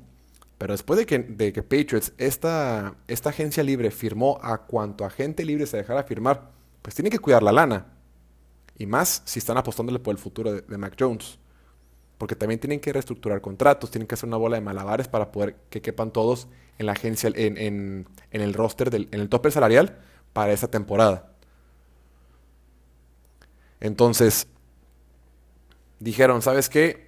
pero 0.58 0.74
después 0.74 0.98
de 0.98 1.06
que, 1.06 1.20
de 1.20 1.54
que 1.54 1.62
Patriots, 1.62 2.14
esta, 2.18 2.96
esta 3.08 3.30
agencia 3.30 3.62
libre, 3.64 3.92
firmó 3.92 4.40
a 4.42 4.66
cuanto 4.66 5.06
agente 5.06 5.46
libre 5.46 5.68
se 5.68 5.78
dejara 5.78 6.04
firmar, 6.04 6.50
pues 6.82 6.96
tiene 6.96 7.12
que 7.12 7.20
cuidar 7.20 7.44
la 7.44 7.52
lana. 7.52 7.86
Y 8.78 8.86
más 8.86 9.22
si 9.26 9.40
están 9.40 9.58
apostándole 9.58 10.00
por 10.00 10.14
el 10.14 10.18
futuro 10.18 10.54
de, 10.54 10.78
Mac 10.78 10.96
Jones. 11.00 11.38
Porque 12.18 12.36
también 12.36 12.60
tienen 12.60 12.80
que 12.80 12.92
reestructurar 12.94 13.42
contratos, 13.42 13.92
tienen 13.92 14.08
que 14.08 14.16
hacer 14.16 14.28
una 14.28 14.38
bola 14.38 14.58
de 14.58 14.62
malabares 14.62 15.08
para 15.08 15.32
poder 15.32 15.56
que 15.70 15.82
quepan 15.82 16.12
todos 16.12 16.48
en 16.78 16.86
la 16.88 16.94
agencia, 16.94 17.32
en, 17.34 18.08
el 18.32 18.54
roster, 18.54 18.90
del, 18.90 19.08
en 19.12 19.20
el 19.20 19.30
tope 19.30 19.52
salarial 19.52 20.00
para 20.34 20.52
esa 20.52 20.68
temporada. 20.70 21.32
Entonces, 23.80 24.48
dijeron, 26.00 26.42
¿sabes 26.42 26.70
qué? 26.70 27.08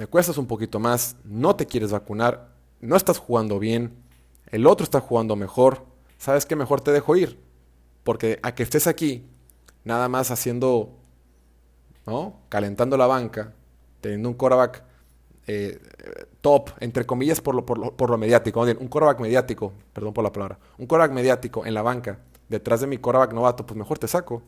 me 0.00 0.06
cuestas 0.06 0.38
un 0.38 0.46
poquito 0.46 0.80
más, 0.80 1.16
no 1.24 1.56
te 1.56 1.66
quieres 1.66 1.92
vacunar, 1.92 2.54
no 2.80 2.96
estás 2.96 3.18
jugando 3.18 3.58
bien, 3.58 4.02
el 4.46 4.66
otro 4.66 4.84
está 4.84 4.98
jugando 4.98 5.36
mejor, 5.36 5.84
¿sabes 6.16 6.46
qué? 6.46 6.56
Mejor 6.56 6.80
te 6.80 6.90
dejo 6.90 7.16
ir. 7.16 7.38
Porque 8.02 8.40
a 8.42 8.54
que 8.54 8.62
estés 8.62 8.86
aquí, 8.86 9.26
nada 9.84 10.08
más 10.08 10.30
haciendo, 10.30 10.96
¿no? 12.10 12.40
Calentando 12.48 12.96
la 12.96 13.06
banca, 13.06 13.52
teniendo 14.00 14.28
un 14.28 14.34
coreback 14.34 14.82
eh, 15.46 15.80
top, 16.40 16.70
entre 16.80 17.06
comillas, 17.06 17.40
por 17.40 17.54
lo, 17.54 17.64
por 17.64 18.10
lo, 18.10 18.18
mediático, 18.18 18.60
un 18.60 18.88
coreback 18.88 19.20
mediático, 19.20 19.72
perdón 19.92 20.12
por 20.12 20.24
la 20.24 20.32
palabra, 20.32 20.58
un 20.76 20.86
coreback 20.86 21.12
mediático 21.12 21.64
en 21.64 21.72
la 21.72 21.82
banca, 21.82 22.18
detrás 22.48 22.80
de 22.80 22.88
mi 22.88 22.98
coreback 22.98 23.32
novato, 23.32 23.64
pues 23.64 23.78
mejor 23.78 23.98
te 23.98 24.08
saco. 24.08 24.42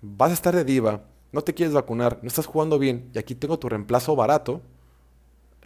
Vas 0.00 0.30
a 0.30 0.34
estar 0.34 0.56
de 0.56 0.64
diva, 0.64 1.02
no 1.30 1.42
te 1.42 1.52
quieres 1.52 1.74
vacunar, 1.74 2.20
no 2.22 2.28
estás 2.28 2.46
jugando 2.46 2.78
bien, 2.78 3.10
y 3.12 3.18
aquí 3.18 3.34
tengo 3.34 3.58
tu 3.58 3.68
reemplazo 3.68 4.16
barato, 4.16 4.62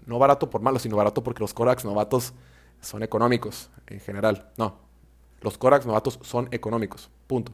no 0.07 0.19
barato 0.19 0.51
por 0.51 0.61
malo, 0.61 0.81
sino 0.81 0.97
barato 0.97 1.23
porque 1.23 1.41
los 1.41 1.55
Corax 1.55 1.85
novatos 1.85 2.33
son 2.81 3.05
económicos 3.05 3.71
en 3.87 4.01
general. 4.01 4.51
No, 4.57 4.75
los 5.41 5.57
Corax 5.57 5.87
novatos 5.87 6.19
son 6.23 6.49
económicos, 6.51 7.11
punto. 7.29 7.53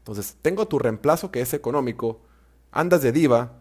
Entonces, 0.00 0.36
tengo 0.42 0.66
tu 0.68 0.78
reemplazo 0.78 1.30
que 1.30 1.40
es 1.40 1.54
económico, 1.54 2.20
andas 2.72 3.02
de 3.02 3.12
diva, 3.12 3.52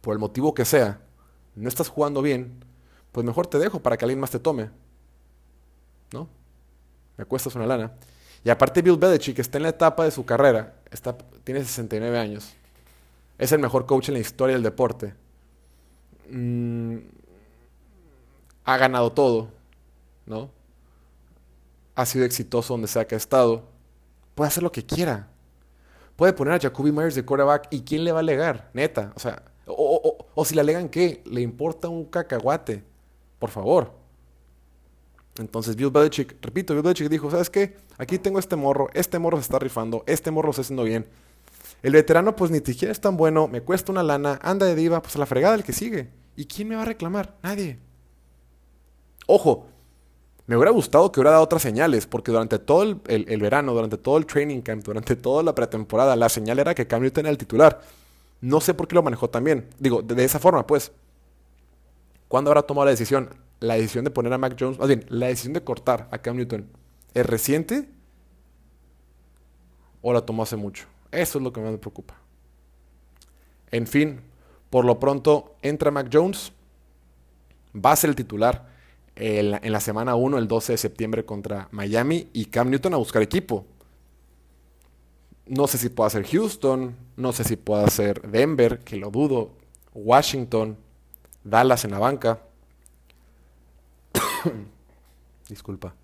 por 0.00 0.12
el 0.12 0.18
motivo 0.18 0.54
que 0.54 0.64
sea, 0.64 1.00
no 1.54 1.68
estás 1.68 1.88
jugando 1.88 2.22
bien, 2.22 2.64
pues 3.12 3.26
mejor 3.26 3.46
te 3.46 3.58
dejo 3.58 3.80
para 3.80 3.96
que 3.96 4.04
alguien 4.04 4.20
más 4.20 4.30
te 4.30 4.38
tome. 4.38 4.70
¿No? 6.12 6.28
Me 7.16 7.24
cuestas 7.24 7.54
una 7.56 7.66
lana. 7.66 7.92
Y 8.44 8.50
aparte 8.50 8.82
Bill 8.82 8.96
Belichick 8.96 9.38
está 9.40 9.58
en 9.58 9.64
la 9.64 9.70
etapa 9.70 10.04
de 10.04 10.10
su 10.10 10.24
carrera, 10.24 10.74
está, 10.90 11.16
tiene 11.44 11.64
69 11.64 12.18
años. 12.18 12.54
Es 13.36 13.52
el 13.52 13.58
mejor 13.58 13.86
coach 13.86 14.08
en 14.08 14.14
la 14.14 14.20
historia 14.20 14.54
del 14.54 14.62
deporte. 14.62 15.14
Mm, 16.30 16.98
ha 18.64 18.76
ganado 18.76 19.12
todo, 19.12 19.48
¿no? 20.26 20.50
Ha 21.94 22.06
sido 22.06 22.24
exitoso 22.24 22.74
donde 22.74 22.88
sea 22.88 23.06
que 23.06 23.14
ha 23.14 23.18
estado. 23.18 23.64
Puede 24.34 24.48
hacer 24.48 24.62
lo 24.62 24.70
que 24.70 24.84
quiera. 24.84 25.28
Puede 26.18 26.32
poner 26.32 26.54
a 26.54 26.58
Jacoby 26.58 26.90
Myers 26.90 27.14
de 27.14 27.24
quarterback 27.24 27.68
y 27.70 27.82
¿quién 27.82 28.02
le 28.02 28.10
va 28.10 28.18
a 28.18 28.22
alegar? 28.22 28.70
Neta, 28.74 29.12
o 29.14 29.20
sea, 29.20 29.40
o, 29.66 30.44
si 30.44 30.52
le 30.56 30.62
alegan 30.62 30.88
qué, 30.88 31.22
le 31.24 31.42
importa 31.42 31.86
un 31.88 32.06
cacahuate, 32.06 32.82
por 33.38 33.50
favor. 33.50 33.92
Entonces 35.38 35.76
Bill 35.76 35.90
Belichick, 35.90 36.34
repito, 36.42 36.74
Bill 36.74 36.82
Belichick 36.82 37.08
dijo, 37.08 37.30
¿sabes 37.30 37.48
qué? 37.48 37.76
Aquí 37.98 38.18
tengo 38.18 38.40
este 38.40 38.56
morro, 38.56 38.90
este 38.94 39.20
morro 39.20 39.36
se 39.36 39.42
está 39.42 39.60
rifando, 39.60 40.02
este 40.08 40.32
morro 40.32 40.52
se 40.52 40.62
está 40.62 40.66
haciendo 40.66 40.82
bien. 40.82 41.06
El 41.84 41.92
veterano 41.92 42.34
pues 42.34 42.50
ni 42.50 42.58
siquiera 42.58 42.90
es 42.90 43.00
tan 43.00 43.16
bueno, 43.16 43.46
me 43.46 43.60
cuesta 43.60 43.92
una 43.92 44.02
lana, 44.02 44.40
anda 44.42 44.66
de 44.66 44.74
diva, 44.74 45.00
pues 45.00 45.14
a 45.14 45.20
la 45.20 45.26
fregada 45.26 45.54
el 45.54 45.62
que 45.62 45.72
sigue. 45.72 46.10
¿Y 46.34 46.46
quién 46.46 46.66
me 46.66 46.74
va 46.74 46.82
a 46.82 46.86
reclamar? 46.86 47.36
Nadie. 47.44 47.78
Ojo, 49.28 49.68
me 50.48 50.56
hubiera 50.56 50.70
gustado 50.70 51.12
que 51.12 51.20
hubiera 51.20 51.32
dado 51.32 51.44
otras 51.44 51.60
señales, 51.60 52.06
porque 52.06 52.32
durante 52.32 52.58
todo 52.58 52.82
el, 52.82 53.38
verano, 53.38 53.74
durante 53.74 53.98
todo 53.98 54.16
el 54.16 54.24
training 54.24 54.62
camp, 54.62 54.82
durante 54.82 55.14
toda 55.14 55.42
la 55.42 55.54
pretemporada, 55.54 56.16
la 56.16 56.30
señal 56.30 56.58
era 56.58 56.74
que 56.74 56.86
Cam 56.86 57.02
Newton 57.02 57.26
era 57.26 57.30
el 57.30 57.36
titular. 57.36 57.82
No 58.40 58.62
sé 58.62 58.72
por 58.72 58.88
qué 58.88 58.94
lo 58.94 59.02
manejó 59.02 59.28
tan 59.28 59.44
bien. 59.44 59.68
Digo, 59.78 60.00
de, 60.00 60.14
de 60.14 60.24
esa 60.24 60.38
forma, 60.38 60.66
pues. 60.66 60.90
¿Cuándo 62.28 62.50
habrá 62.50 62.62
tomado 62.62 62.86
la 62.86 62.92
decisión? 62.92 63.28
La 63.60 63.74
decisión 63.74 64.06
de 64.06 64.10
poner 64.10 64.32
a 64.32 64.38
Mac 64.38 64.56
Jones, 64.58 64.78
más 64.78 64.88
bien, 64.88 65.04
la 65.10 65.26
decisión 65.26 65.52
de 65.52 65.62
cortar 65.62 66.08
a 66.10 66.16
Cam 66.16 66.38
Newton, 66.38 66.66
¿es 67.12 67.26
reciente? 67.26 67.86
¿O 70.00 70.14
la 70.14 70.22
tomó 70.22 70.44
hace 70.44 70.56
mucho? 70.56 70.86
Eso 71.12 71.38
es 71.38 71.44
lo 71.44 71.52
que 71.52 71.60
más 71.60 71.72
me 71.72 71.78
preocupa. 71.78 72.14
En 73.70 73.86
fin, 73.86 74.22
por 74.70 74.86
lo 74.86 74.98
pronto 74.98 75.56
entra 75.60 75.90
Mac 75.90 76.08
Jones, 76.10 76.52
va 77.76 77.92
a 77.92 77.96
ser 77.96 78.08
el 78.08 78.16
titular 78.16 78.77
en 79.20 79.72
la, 79.72 79.80
semana 79.80 80.14
1, 80.14 80.38
el 80.38 80.46
12 80.46 80.74
de 80.74 80.78
septiembre 80.78 81.24
contra 81.24 81.68
Miami 81.72 82.28
y 82.32 82.46
Cam 82.46 82.70
Newton 82.70 82.94
a 82.94 82.98
buscar 82.98 83.20
equipo. 83.20 83.66
No 85.46 85.66
sé 85.66 85.76
si 85.76 85.88
pueda 85.88 86.08
ser 86.08 86.24
Houston, 86.24 86.94
no 87.16 87.32
sé 87.32 87.42
si 87.42 87.56
pueda 87.56 87.88
ser 87.88 88.22
Denver, 88.30 88.78
que 88.80 88.96
lo 88.96 89.10
dudo, 89.10 89.50
Washington, 89.92 90.76
Dallas 91.42 91.84
en 91.84 91.90
la 91.90 91.98
banca. 91.98 92.42
Disculpa. 95.48 95.94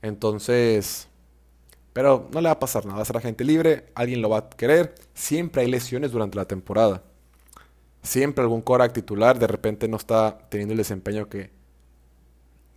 Entonces, 0.00 1.08
pero 1.92 2.30
no 2.32 2.40
le 2.40 2.48
va 2.48 2.52
a 2.52 2.58
pasar 2.58 2.86
nada, 2.86 2.96
va 2.96 3.02
a 3.02 3.06
ser 3.06 3.18
agente 3.18 3.44
libre, 3.44 3.90
alguien 3.94 4.22
lo 4.22 4.30
va 4.30 4.38
a 4.38 4.48
querer. 4.48 4.94
Siempre 5.12 5.62
hay 5.62 5.70
lesiones 5.70 6.10
durante 6.10 6.36
la 6.36 6.46
temporada. 6.46 7.02
Siempre 8.02 8.42
algún 8.42 8.62
Korak 8.62 8.94
titular 8.94 9.38
de 9.38 9.46
repente 9.46 9.88
no 9.88 9.98
está 9.98 10.38
teniendo 10.48 10.72
el 10.72 10.78
desempeño 10.78 11.28
que, 11.28 11.50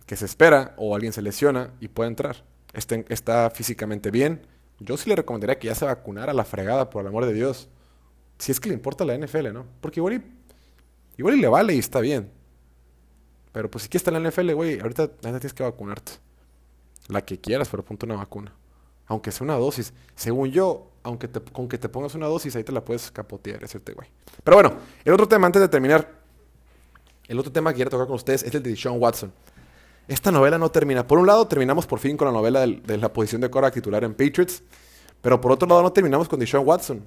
que 0.08 0.16
se 0.16 0.24
espera 0.24 0.74
o 0.78 0.94
alguien 0.94 1.12
se 1.12 1.20
lesiona 1.20 1.70
y 1.80 1.88
puede 1.88 2.08
entrar. 2.08 2.42
Está, 2.72 2.96
está 3.10 3.50
físicamente 3.50 4.10
bien. 4.10 4.40
Yo 4.80 4.96
sí 4.96 5.10
le 5.10 5.14
recomendaría 5.14 5.58
que 5.58 5.66
ya 5.66 5.74
se 5.74 5.84
vacunara 5.84 6.32
a 6.32 6.34
la 6.34 6.46
fregada, 6.46 6.88
por 6.88 7.02
el 7.02 7.08
amor 7.08 7.26
de 7.26 7.34
Dios. 7.34 7.68
Si 8.38 8.50
es 8.50 8.58
que 8.58 8.70
le 8.70 8.74
importa 8.74 9.04
la 9.04 9.18
NFL, 9.18 9.52
¿no? 9.52 9.66
Porque 9.82 10.00
igual 10.00 10.14
y, 10.14 10.22
igual 11.18 11.38
le 11.38 11.46
vale 11.46 11.74
y 11.74 11.78
está 11.78 12.00
bien. 12.00 12.32
Pero 13.52 13.70
pues 13.70 13.82
si 13.82 13.90
quieres 13.90 14.00
estar 14.00 14.14
en 14.14 14.22
la 14.22 14.30
NFL, 14.30 14.50
güey, 14.54 14.80
ahorita 14.80 15.08
tienes 15.08 15.52
que 15.52 15.62
vacunarte. 15.62 16.12
La 17.08 17.20
que 17.20 17.38
quieras, 17.38 17.68
pero 17.68 17.84
ponte 17.84 18.06
una 18.06 18.16
vacuna. 18.16 18.54
Aunque 19.08 19.30
sea 19.30 19.44
una 19.44 19.56
dosis. 19.56 19.92
Según 20.14 20.50
yo, 20.50 20.90
aunque 21.02 21.28
te, 21.28 21.42
con 21.42 21.68
que 21.68 21.76
te 21.76 21.90
pongas 21.90 22.14
una 22.14 22.28
dosis, 22.28 22.56
ahí 22.56 22.64
te 22.64 22.72
la 22.72 22.82
puedes 22.82 23.10
capotear, 23.10 23.62
hacerte 23.62 23.92
güey. 23.92 24.08
Pero 24.42 24.56
bueno, 24.56 24.72
el 25.04 25.12
otro 25.12 25.28
tema, 25.28 25.46
antes 25.46 25.60
de 25.60 25.68
terminar, 25.68 26.18
el 27.26 27.38
otro 27.38 27.52
tema 27.52 27.72
que 27.72 27.76
quiero 27.76 27.90
tocar 27.90 28.06
con 28.06 28.16
ustedes 28.16 28.42
es 28.42 28.54
el 28.54 28.62
de 28.62 28.74
Sean 28.74 28.98
Watson 28.98 29.30
esta 30.08 30.32
novela 30.32 30.56
no 30.56 30.70
termina. 30.70 31.06
Por 31.06 31.18
un 31.18 31.26
lado, 31.26 31.46
terminamos 31.46 31.86
por 31.86 31.98
fin 31.98 32.16
con 32.16 32.26
la 32.26 32.32
novela 32.32 32.60
de, 32.66 32.96
la 32.96 33.12
posición 33.12 33.42
de 33.42 33.50
Cora 33.50 33.70
titular 33.70 34.02
en 34.04 34.14
Patriots, 34.14 34.62
pero 35.20 35.38
por 35.38 35.52
otro 35.52 35.68
lado, 35.68 35.82
no 35.82 35.92
terminamos 35.92 36.28
con 36.28 36.40
Deshaun 36.40 36.66
Watson. 36.66 37.04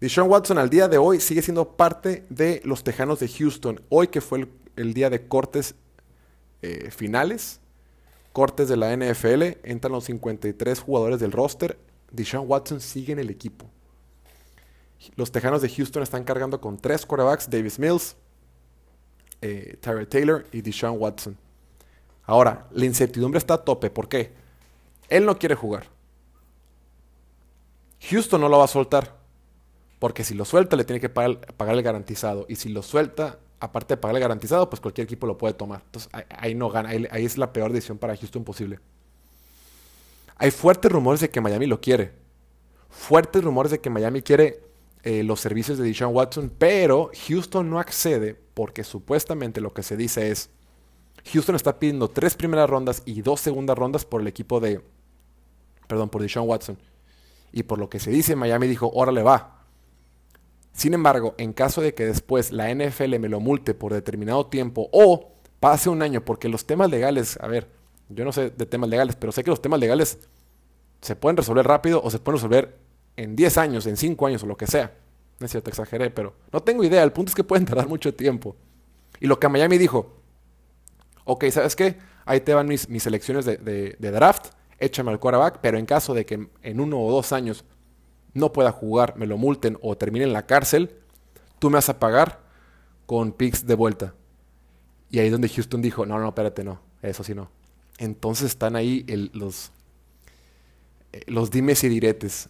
Deshaun 0.00 0.30
Watson 0.30 0.58
al 0.58 0.70
día 0.70 0.86
de 0.86 0.96
hoy 0.96 1.18
sigue 1.18 1.42
siendo 1.42 1.76
parte 1.76 2.24
de 2.28 2.62
los 2.64 2.84
Tejanos 2.84 3.18
de 3.18 3.28
Houston. 3.28 3.80
Hoy 3.88 4.08
que 4.08 4.20
fue 4.20 4.46
el, 4.76 4.94
día 4.94 5.10
de 5.10 5.26
cortes 5.26 5.74
eh, 6.62 6.92
finales, 6.92 7.60
cortes 8.32 8.68
de 8.68 8.76
la 8.76 8.96
NFL, 8.96 9.58
entran 9.64 9.92
los 9.92 10.04
53 10.04 10.78
jugadores 10.78 11.18
del 11.18 11.32
roster. 11.32 11.80
Deshaun 12.12 12.48
Watson 12.48 12.80
sigue 12.80 13.12
en 13.12 13.18
el 13.18 13.28
equipo. 13.28 13.66
Los 15.16 15.32
Tejanos 15.32 15.62
de 15.62 15.68
Houston 15.68 16.04
están 16.04 16.22
cargando 16.22 16.60
con 16.60 16.76
tres 16.76 17.04
quarterbacks, 17.04 17.50
Davis 17.50 17.76
Mills, 17.76 18.14
eh, 19.42 19.76
Taylor 20.08 20.46
y 20.52 20.60
Deshaun 20.60 20.96
Watson. 21.00 21.36
Ahora, 22.28 22.66
la 22.72 22.84
incertidumbre 22.84 23.38
está 23.38 23.54
a 23.54 23.64
tope. 23.64 23.88
¿Por 23.88 24.06
qué? 24.06 24.34
Él 25.08 25.24
no 25.24 25.38
quiere 25.38 25.54
jugar. 25.54 25.86
Houston 28.10 28.42
no 28.42 28.50
lo 28.50 28.58
va 28.58 28.64
a 28.64 28.68
soltar. 28.68 29.16
Porque 29.98 30.22
si 30.24 30.34
lo 30.34 30.44
suelta, 30.44 30.76
le 30.76 30.84
tiene 30.84 31.00
que 31.00 31.08
pagar, 31.08 31.38
el 31.70 31.82
garantizado. 31.82 32.44
Y 32.46 32.56
si 32.56 32.68
lo 32.68 32.82
suelta, 32.82 33.38
aparte 33.60 33.94
de 33.94 33.96
pagar 33.96 34.16
el 34.16 34.20
garantizado, 34.20 34.68
pues 34.68 34.78
cualquier 34.78 35.06
equipo 35.06 35.26
lo 35.26 35.38
puede 35.38 35.54
tomar. 35.54 35.80
Entonces 35.86 36.10
ahí, 36.28 36.54
no 36.54 36.68
gana. 36.68 36.90
Ahí, 36.90 37.24
es 37.24 37.38
la 37.38 37.50
peor 37.50 37.72
decisión 37.72 37.96
para 37.96 38.14
Houston 38.14 38.44
posible. 38.44 38.78
Hay 40.36 40.50
fuertes 40.50 40.92
rumores 40.92 41.22
de 41.22 41.30
que 41.30 41.40
Miami 41.40 41.64
lo 41.64 41.80
quiere. 41.80 42.12
Fuertes 42.90 43.42
rumores 43.42 43.72
de 43.72 43.80
que 43.80 43.88
Miami 43.88 44.20
quiere 44.20 44.60
eh, 45.02 45.22
los 45.22 45.40
servicios 45.40 45.78
de 45.78 45.84
Deshaun 45.84 46.14
Watson. 46.14 46.52
Pero 46.58 47.10
Houston 47.26 47.70
no 47.70 47.78
accede 47.78 48.36
porque 48.52 48.84
supuestamente 48.84 49.62
lo 49.62 49.72
que 49.72 49.82
se 49.82 49.96
dice 49.96 50.30
es 50.30 50.50
Houston 51.28 51.54
está 51.54 51.78
pidiendo 51.78 52.08
tres 52.08 52.34
primeras 52.34 52.68
rondas 52.68 53.02
y 53.04 53.22
dos 53.22 53.40
segundas 53.40 53.78
rondas 53.78 54.04
por 54.04 54.20
el 54.20 54.26
equipo 54.26 54.60
de. 54.60 54.80
Perdón, 55.86 56.08
por 56.08 56.22
Deshaun 56.22 56.48
Watson. 56.48 56.78
Y 57.52 57.62
por 57.62 57.78
lo 57.78 57.88
que 57.88 58.00
se 58.00 58.10
dice, 58.10 58.36
Miami 58.36 58.66
dijo: 58.66 58.90
órale 58.94 59.22
va. 59.22 59.64
Sin 60.72 60.94
embargo, 60.94 61.34
en 61.38 61.52
caso 61.52 61.80
de 61.80 61.94
que 61.94 62.06
después 62.06 62.52
la 62.52 62.72
NFL 62.72 63.18
me 63.18 63.28
lo 63.28 63.40
multe 63.40 63.74
por 63.74 63.92
determinado 63.92 64.46
tiempo 64.46 64.88
o 64.92 65.32
pase 65.60 65.88
un 65.88 66.02
año, 66.02 66.24
porque 66.24 66.48
los 66.48 66.66
temas 66.66 66.88
legales, 66.88 67.36
a 67.40 67.48
ver, 67.48 67.68
yo 68.08 68.24
no 68.24 68.32
sé 68.32 68.50
de 68.50 68.66
temas 68.66 68.88
legales, 68.88 69.16
pero 69.16 69.32
sé 69.32 69.42
que 69.42 69.50
los 69.50 69.60
temas 69.60 69.80
legales 69.80 70.28
se 71.00 71.16
pueden 71.16 71.36
resolver 71.36 71.66
rápido 71.66 72.00
o 72.02 72.10
se 72.10 72.18
pueden 72.18 72.36
resolver 72.36 72.78
en 73.16 73.34
10 73.34 73.58
años, 73.58 73.86
en 73.86 73.96
5 73.96 74.26
años 74.26 74.42
o 74.44 74.46
lo 74.46 74.56
que 74.56 74.66
sea. 74.66 74.96
No 75.40 75.46
es 75.46 75.50
cierto, 75.50 75.70
exageré, 75.70 76.10
pero 76.10 76.34
no 76.52 76.60
tengo 76.62 76.84
idea. 76.84 77.02
El 77.02 77.12
punto 77.12 77.30
es 77.30 77.34
que 77.34 77.44
pueden 77.44 77.64
tardar 77.66 77.88
mucho 77.88 78.14
tiempo. 78.14 78.56
Y 79.20 79.26
lo 79.26 79.38
que 79.38 79.48
Miami 79.48 79.78
dijo, 79.78 80.17
ok, 81.28 81.44
¿sabes 81.50 81.76
qué? 81.76 81.98
Ahí 82.24 82.40
te 82.40 82.54
van 82.54 82.66
mis, 82.66 82.88
mis 82.88 83.02
selecciones 83.02 83.44
de, 83.44 83.96
draft, 84.00 84.46
échame 84.78 85.10
al 85.10 85.20
quarterback, 85.20 85.58
pero 85.60 85.76
en 85.78 85.84
caso 85.84 86.14
de 86.14 86.24
que 86.24 86.48
en 86.62 86.80
uno 86.80 87.00
o 87.00 87.12
dos 87.12 87.32
años 87.32 87.64
no 88.32 88.50
pueda 88.50 88.72
jugar, 88.72 89.14
me 89.16 89.26
lo 89.26 89.36
multen 89.36 89.78
o 89.82 89.96
termine 89.96 90.24
en 90.24 90.32
la 90.32 90.46
cárcel, 90.46 90.96
tú 91.58 91.68
me 91.68 91.74
vas 91.74 91.90
a 91.90 91.98
pagar 91.98 92.40
con 93.04 93.32
picks 93.32 93.66
de 93.66 93.74
vuelta. 93.74 94.14
Y 95.10 95.18
ahí 95.18 95.26
es 95.26 95.32
donde 95.32 95.50
Houston 95.50 95.82
dijo, 95.82 96.06
no, 96.06 96.18
no, 96.18 96.28
espérate, 96.28 96.64
no, 96.64 96.80
eso 97.02 97.22
sí 97.22 97.34
no. 97.34 97.50
Entonces 97.98 98.46
están 98.46 98.74
ahí 98.74 99.04
los, 99.34 99.70
eh, 101.12 101.22
los 101.26 101.50
dimes 101.50 101.84
y 101.84 101.88
diretes. 101.90 102.48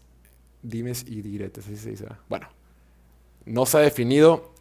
Dimes 0.62 1.04
y 1.04 1.20
diretes, 1.23 1.66
así 1.66 1.76
se 1.76 1.90
dice. 1.90 2.06
Bueno, 2.28 2.49
no 3.44 3.66
se 3.66 3.78
ha 3.78 3.80
definido. 3.80 4.52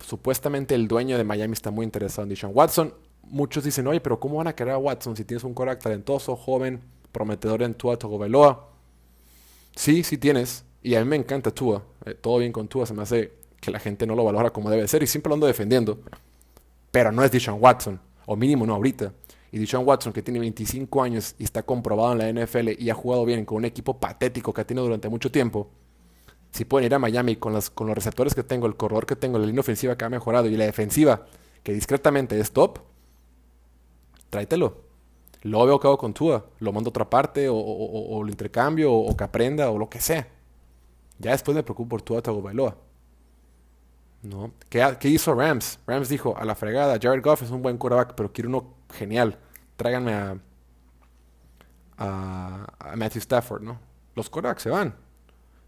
Supuestamente 0.00 0.74
el 0.74 0.88
dueño 0.88 1.18
de 1.18 1.24
Miami 1.24 1.52
está 1.52 1.70
muy 1.70 1.84
interesado 1.84 2.22
en 2.22 2.30
Deshaun 2.30 2.52
Watson 2.54 3.05
muchos 3.30 3.64
dicen, 3.64 3.86
oye, 3.86 4.00
pero 4.00 4.18
¿cómo 4.18 4.36
van 4.36 4.48
a 4.48 4.54
querer 4.54 4.74
a 4.74 4.78
Watson 4.78 5.16
si 5.16 5.24
tienes 5.24 5.44
un 5.44 5.54
coreback 5.54 5.82
talentoso, 5.82 6.36
joven, 6.36 6.80
prometedor 7.12 7.62
en 7.62 7.74
Tua 7.74 7.98
Tagovailoa? 7.98 8.68
Sí, 9.74 10.02
sí 10.02 10.18
tienes. 10.18 10.64
Y 10.82 10.94
a 10.94 11.00
mí 11.02 11.08
me 11.08 11.16
encanta 11.16 11.50
Tua. 11.50 11.82
Eh, 12.04 12.14
todo 12.14 12.38
bien 12.38 12.52
con 12.52 12.68
Tua. 12.68 12.86
Se 12.86 12.94
me 12.94 13.02
hace 13.02 13.32
que 13.60 13.70
la 13.70 13.78
gente 13.78 14.06
no 14.06 14.14
lo 14.14 14.24
valora 14.24 14.50
como 14.50 14.70
debe 14.70 14.86
ser. 14.88 15.02
Y 15.02 15.06
siempre 15.06 15.28
lo 15.30 15.34
ando 15.34 15.46
defendiendo. 15.46 16.00
Pero 16.90 17.12
no 17.12 17.22
es 17.24 17.30
Deshaun 17.30 17.62
Watson. 17.62 18.00
O 18.26 18.36
mínimo 18.36 18.66
no 18.66 18.74
ahorita. 18.74 19.12
Y 19.52 19.58
Deshaun 19.58 19.86
Watson, 19.86 20.12
que 20.12 20.22
tiene 20.22 20.38
25 20.40 21.02
años 21.02 21.34
y 21.38 21.44
está 21.44 21.62
comprobado 21.62 22.12
en 22.12 22.18
la 22.18 22.44
NFL 22.44 22.70
y 22.78 22.90
ha 22.90 22.94
jugado 22.94 23.24
bien 23.24 23.44
con 23.44 23.58
un 23.58 23.64
equipo 23.64 23.98
patético 23.98 24.52
que 24.52 24.60
ha 24.60 24.66
tenido 24.66 24.84
durante 24.84 25.08
mucho 25.08 25.30
tiempo. 25.30 25.70
Si 26.52 26.64
pueden 26.64 26.86
ir 26.86 26.94
a 26.94 26.98
Miami 26.98 27.36
con, 27.36 27.52
las, 27.52 27.70
con 27.70 27.86
los 27.86 27.94
receptores 27.94 28.34
que 28.34 28.42
tengo, 28.42 28.66
el 28.66 28.76
corredor 28.76 29.06
que 29.06 29.16
tengo, 29.16 29.38
la 29.38 29.46
línea 29.46 29.60
ofensiva 29.60 29.96
que 29.96 30.04
ha 30.04 30.08
mejorado 30.08 30.48
y 30.48 30.56
la 30.56 30.64
defensiva 30.64 31.26
que 31.62 31.72
discretamente 31.72 32.38
es 32.38 32.52
top, 32.52 32.78
tráetelo. 34.30 34.84
Lo 35.42 35.64
veo 35.64 35.78
que 35.78 35.86
hago 35.86 35.98
con 35.98 36.12
Tua. 36.12 36.44
Lo 36.58 36.72
mando 36.72 36.88
a 36.88 36.90
otra 36.90 37.08
parte, 37.08 37.48
o, 37.48 38.22
lo 38.22 38.28
intercambio, 38.28 38.92
o, 38.92 39.16
que 39.16 39.24
aprenda, 39.24 39.70
o 39.70 39.78
lo 39.78 39.88
que 39.88 40.00
sea. 40.00 40.26
Ya 41.18 41.30
después 41.30 41.54
me 41.54 41.62
preocupo 41.62 41.90
por 41.90 42.02
Tua 42.02 42.22
Tagovailoa. 42.22 42.76
¿no? 44.22 44.52
¿Qué, 44.68 44.96
¿Qué, 44.98 45.08
hizo 45.08 45.34
Rams? 45.34 45.78
Rams 45.86 46.08
dijo, 46.08 46.36
a 46.36 46.44
la 46.44 46.54
fregada, 46.54 46.98
Jared 47.00 47.22
Goff 47.22 47.42
es 47.42 47.50
un 47.50 47.62
buen 47.62 47.78
quarterback, 47.78 48.14
pero 48.14 48.32
quiero 48.32 48.48
uno 48.48 48.74
genial. 48.92 49.38
Tráiganme 49.76 50.14
a, 50.14 50.36
a, 51.98 52.96
Matthew 52.96 53.20
Stafford, 53.20 53.62
¿no? 53.62 53.78
Los 54.14 54.28
quarterbacks 54.28 54.62
se 54.62 54.70
van. 54.70 54.94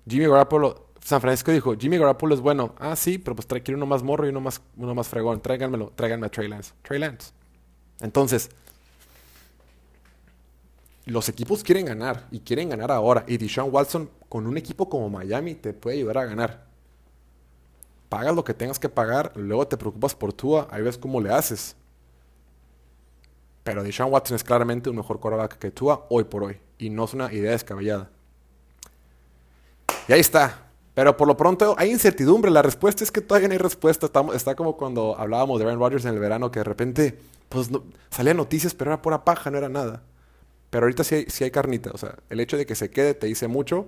Jimmy 0.08 0.26
Garoppolo, 0.26 0.88
San 1.00 1.20
Francisco 1.20 1.52
dijo, 1.52 1.76
Jimmy 1.76 1.98
Garoppolo 1.98 2.34
es 2.34 2.40
bueno. 2.40 2.74
Ah, 2.78 2.96
sí, 2.96 3.18
pero 3.18 3.36
pues 3.36 3.46
quiero 3.62 3.76
uno 3.76 3.86
más 3.86 4.02
morro 4.02 4.26
y 4.26 4.30
uno 4.30 4.40
más, 4.40 4.62
uno 4.76 4.94
más 4.94 5.08
fregón. 5.08 5.40
Tráiganmelo, 5.40 5.92
tráiganme 5.94 6.26
a 6.26 6.30
Trey 6.30 6.48
Lance. 6.48 6.72
Trey 6.82 6.98
Lance. 6.98 7.32
Entonces, 8.00 8.50
los 11.06 11.28
equipos 11.28 11.62
quieren 11.64 11.86
ganar 11.86 12.26
y 12.30 12.40
quieren 12.40 12.68
ganar 12.68 12.92
ahora. 12.92 13.24
Y 13.26 13.38
Deshaun 13.38 13.72
Watson 13.72 14.10
con 14.28 14.46
un 14.46 14.56
equipo 14.56 14.88
como 14.88 15.08
Miami 15.08 15.54
te 15.54 15.72
puede 15.72 15.96
ayudar 15.96 16.18
a 16.18 16.24
ganar. 16.26 16.66
Pagas 18.08 18.34
lo 18.34 18.44
que 18.44 18.54
tengas 18.54 18.78
que 18.78 18.88
pagar, 18.88 19.32
luego 19.34 19.66
te 19.66 19.76
preocupas 19.76 20.14
por 20.14 20.32
Tua, 20.32 20.68
ahí 20.70 20.82
ves 20.82 20.96
cómo 20.96 21.20
le 21.20 21.30
haces. 21.30 21.76
Pero 23.64 23.82
Deshaun 23.82 24.12
Watson 24.12 24.36
es 24.36 24.44
claramente 24.44 24.88
un 24.88 24.96
mejor 24.96 25.20
quarterback 25.20 25.58
que 25.58 25.70
Tua 25.70 26.06
hoy 26.08 26.24
por 26.24 26.44
hoy. 26.44 26.58
Y 26.78 26.90
no 26.90 27.04
es 27.04 27.12
una 27.12 27.32
idea 27.32 27.50
descabellada. 27.50 28.10
Y 30.06 30.12
ahí 30.12 30.20
está. 30.20 30.67
Pero 30.98 31.16
por 31.16 31.28
lo 31.28 31.36
pronto 31.36 31.76
hay 31.78 31.92
incertidumbre. 31.92 32.50
La 32.50 32.60
respuesta 32.60 33.04
es 33.04 33.12
que 33.12 33.20
todavía 33.20 33.46
no 33.46 33.52
hay 33.52 33.58
respuesta. 33.58 34.10
está 34.34 34.56
como 34.56 34.76
cuando 34.76 35.16
hablábamos 35.16 35.60
de 35.60 35.64
Aaron 35.64 35.78
Rodgers 35.78 36.04
en 36.06 36.14
el 36.14 36.18
verano, 36.18 36.50
que 36.50 36.58
de 36.58 36.64
repente 36.64 37.16
pues, 37.48 37.70
salían 38.10 38.36
noticias, 38.36 38.74
pero 38.74 38.90
era 38.90 39.00
pura 39.00 39.24
paja, 39.24 39.48
no 39.48 39.58
era 39.58 39.68
nada. 39.68 40.02
Pero 40.70 40.86
ahorita 40.86 41.04
sí 41.04 41.14
hay, 41.14 41.26
sí 41.28 41.44
hay 41.44 41.52
carnita. 41.52 41.92
O 41.94 41.98
sea, 41.98 42.16
el 42.30 42.40
hecho 42.40 42.56
de 42.56 42.66
que 42.66 42.74
se 42.74 42.90
quede 42.90 43.14
te 43.14 43.28
dice 43.28 43.46
mucho. 43.46 43.86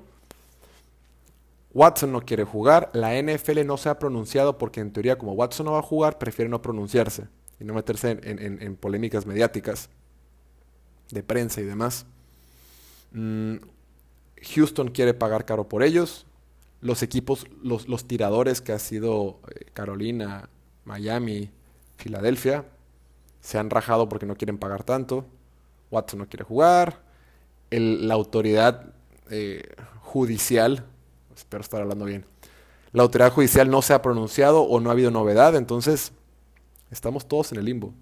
Watson 1.74 2.12
no 2.12 2.20
quiere 2.20 2.44
jugar. 2.44 2.90
La 2.92 3.20
NFL 3.20 3.66
no 3.66 3.76
se 3.76 3.88
ha 3.88 3.98
pronunciado 3.98 4.56
porque 4.56 4.78
en 4.78 4.92
teoría 4.92 5.18
como 5.18 5.32
Watson 5.32 5.66
no 5.66 5.72
va 5.72 5.80
a 5.80 5.82
jugar, 5.82 6.16
prefiere 6.16 6.48
no 6.48 6.62
pronunciarse 6.62 7.24
y 7.58 7.64
no 7.64 7.74
meterse 7.74 8.20
en, 8.22 8.76
polémicas 8.76 9.26
mediáticas 9.26 9.90
de 11.10 11.24
prensa 11.24 11.60
y 11.60 11.64
demás. 11.64 12.06
Mm, 13.10 13.56
Houston 14.54 14.92
quiere 14.92 15.12
pagar 15.12 15.44
caro 15.44 15.68
por 15.68 15.82
ellos. 15.82 16.24
Los 16.80 17.02
equipos, 17.02 17.46
los, 17.62 17.88
los 17.88 18.06
tiradores 18.06 18.60
que 18.60 18.72
ha 18.72 18.78
sido 18.78 19.40
eh, 19.48 19.66
Carolina, 19.72 20.48
Miami, 20.84 21.50
Filadelfia, 21.96 22.64
se 23.40 23.58
han 23.58 23.70
rajado 23.70 24.08
porque 24.08 24.26
no 24.26 24.36
quieren 24.36 24.58
pagar 24.58 24.84
tanto. 24.84 25.26
Watson 25.90 26.20
no 26.20 26.28
quiere 26.28 26.44
jugar. 26.44 27.02
la 27.70 28.14
autoridad 28.14 28.94
eh, 29.30 29.62
judicial, 30.02 30.84
espero 31.36 31.62
estar 31.62 31.82
hablando 31.82 32.04
bien, 32.04 32.24
la 32.92 33.02
autoridad 33.02 33.32
judicial 33.32 33.70
no 33.70 33.82
se 33.82 33.92
ha 33.92 34.02
pronunciado 34.02 34.62
o 34.62 34.80
no 34.80 34.90
ha 34.90 34.92
habido 34.92 35.10
novedad, 35.10 35.54
entonces 35.54 36.12
estamos 36.90 37.28
todos 37.28 37.52
en 37.52 37.58
el 37.58 37.64
limbo. 37.66 37.94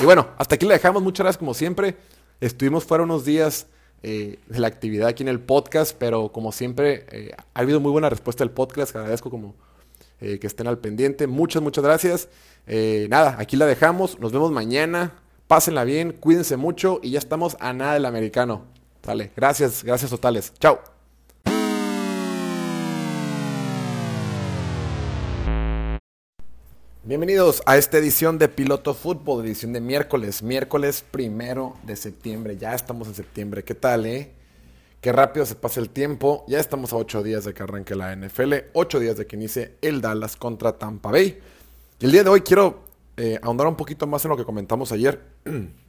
Y 0.00 0.04
bueno, 0.04 0.28
hasta 0.38 0.54
aquí 0.56 0.66
le 0.66 0.74
dejamos. 0.74 1.02
Muchas 1.02 1.24
gracias 1.24 1.38
como 1.38 1.54
siempre. 1.54 1.96
Estuvimos 2.40 2.84
fuera 2.84 3.04
unos 3.04 3.24
días 3.24 3.66
eh, 4.04 4.38
de 4.46 4.58
la 4.60 4.68
actividad 4.68 5.08
aquí 5.08 5.22
en 5.22 5.28
el 5.28 5.40
podcast, 5.40 5.96
pero 5.98 6.30
como 6.30 6.52
siempre 6.52 7.06
eh, 7.10 7.32
ha 7.54 7.60
habido 7.60 7.80
muy 7.80 7.90
buena 7.90 8.08
respuesta 8.10 8.44
del 8.44 8.52
podcast. 8.52 8.94
Agradezco 8.94 9.30
como 9.30 9.54
que 10.20 10.46
estén 10.46 10.66
al 10.66 10.78
pendiente. 10.78 11.26
Muchas, 11.26 11.60
muchas 11.60 11.84
gracias. 11.84 12.28
nada, 13.10 13.36
aquí 13.38 13.56
la 13.56 13.66
dejamos. 13.66 14.18
Nos 14.20 14.32
vemos 14.32 14.50
mañana. 14.52 15.12
Pásenla 15.48 15.84
bien, 15.84 16.12
cuídense 16.12 16.56
mucho 16.56 16.98
y 17.02 17.10
ya 17.10 17.18
estamos 17.18 17.58
a 17.60 17.74
nada 17.74 17.92
del 17.92 18.06
americano. 18.06 18.64
Dale, 19.02 19.32
gracias, 19.36 19.84
gracias 19.84 20.10
totales. 20.10 20.54
Chao. 20.58 20.93
Bienvenidos 27.06 27.62
a 27.66 27.76
esta 27.76 27.98
edición 27.98 28.38
de 28.38 28.48
Piloto 28.48 28.94
Fútbol, 28.94 29.44
edición 29.44 29.74
de 29.74 29.82
miércoles, 29.82 30.42
miércoles 30.42 31.04
primero 31.10 31.76
de 31.82 31.96
septiembre. 31.96 32.56
Ya 32.56 32.74
estamos 32.74 33.08
en 33.08 33.14
septiembre, 33.14 33.62
¿qué 33.62 33.74
tal, 33.74 34.06
eh? 34.06 34.32
Qué 35.02 35.12
rápido 35.12 35.44
se 35.44 35.54
pasa 35.54 35.80
el 35.80 35.90
tiempo. 35.90 36.46
Ya 36.48 36.58
estamos 36.58 36.94
a 36.94 36.96
ocho 36.96 37.22
días 37.22 37.44
de 37.44 37.52
que 37.52 37.62
arranque 37.62 37.94
la 37.94 38.16
NFL, 38.16 38.54
ocho 38.72 39.00
días 39.00 39.18
de 39.18 39.26
que 39.26 39.36
inicie 39.36 39.74
el 39.82 40.00
Dallas 40.00 40.34
contra 40.36 40.78
Tampa 40.78 41.10
Bay. 41.10 41.38
El 42.00 42.10
día 42.10 42.24
de 42.24 42.30
hoy 42.30 42.40
quiero 42.40 42.84
eh, 43.18 43.38
ahondar 43.42 43.66
un 43.66 43.76
poquito 43.76 44.06
más 44.06 44.24
en 44.24 44.30
lo 44.30 44.38
que 44.38 44.44
comentamos 44.46 44.90
ayer. 44.90 45.20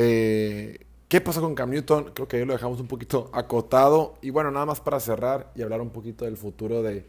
Eh, 0.00 0.78
¿Qué 1.08 1.20
pasó 1.20 1.40
con 1.40 1.56
Cam 1.56 1.70
Newton? 1.70 2.12
Creo 2.14 2.28
que 2.28 2.36
ahí 2.36 2.44
lo 2.44 2.52
dejamos 2.52 2.78
un 2.78 2.86
poquito 2.86 3.30
acotado. 3.32 4.16
Y 4.22 4.30
bueno, 4.30 4.52
nada 4.52 4.66
más 4.66 4.78
para 4.78 5.00
cerrar 5.00 5.50
y 5.56 5.62
hablar 5.62 5.80
un 5.80 5.90
poquito 5.90 6.24
del 6.24 6.36
futuro 6.36 6.84
de, 6.84 7.04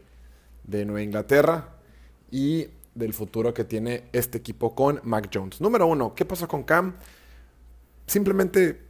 Nueva 0.66 1.02
Inglaterra 1.02 1.79
y 2.30 2.68
del 2.94 3.12
futuro 3.12 3.54
que 3.54 3.64
tiene 3.64 4.04
este 4.12 4.38
equipo 4.38 4.74
con 4.74 5.00
Mac 5.04 5.30
Jones. 5.32 5.60
Número 5.60 5.86
uno, 5.86 6.14
¿qué 6.14 6.24
pasó 6.24 6.48
con 6.48 6.62
Cam? 6.62 6.94
Simplemente, 8.06 8.80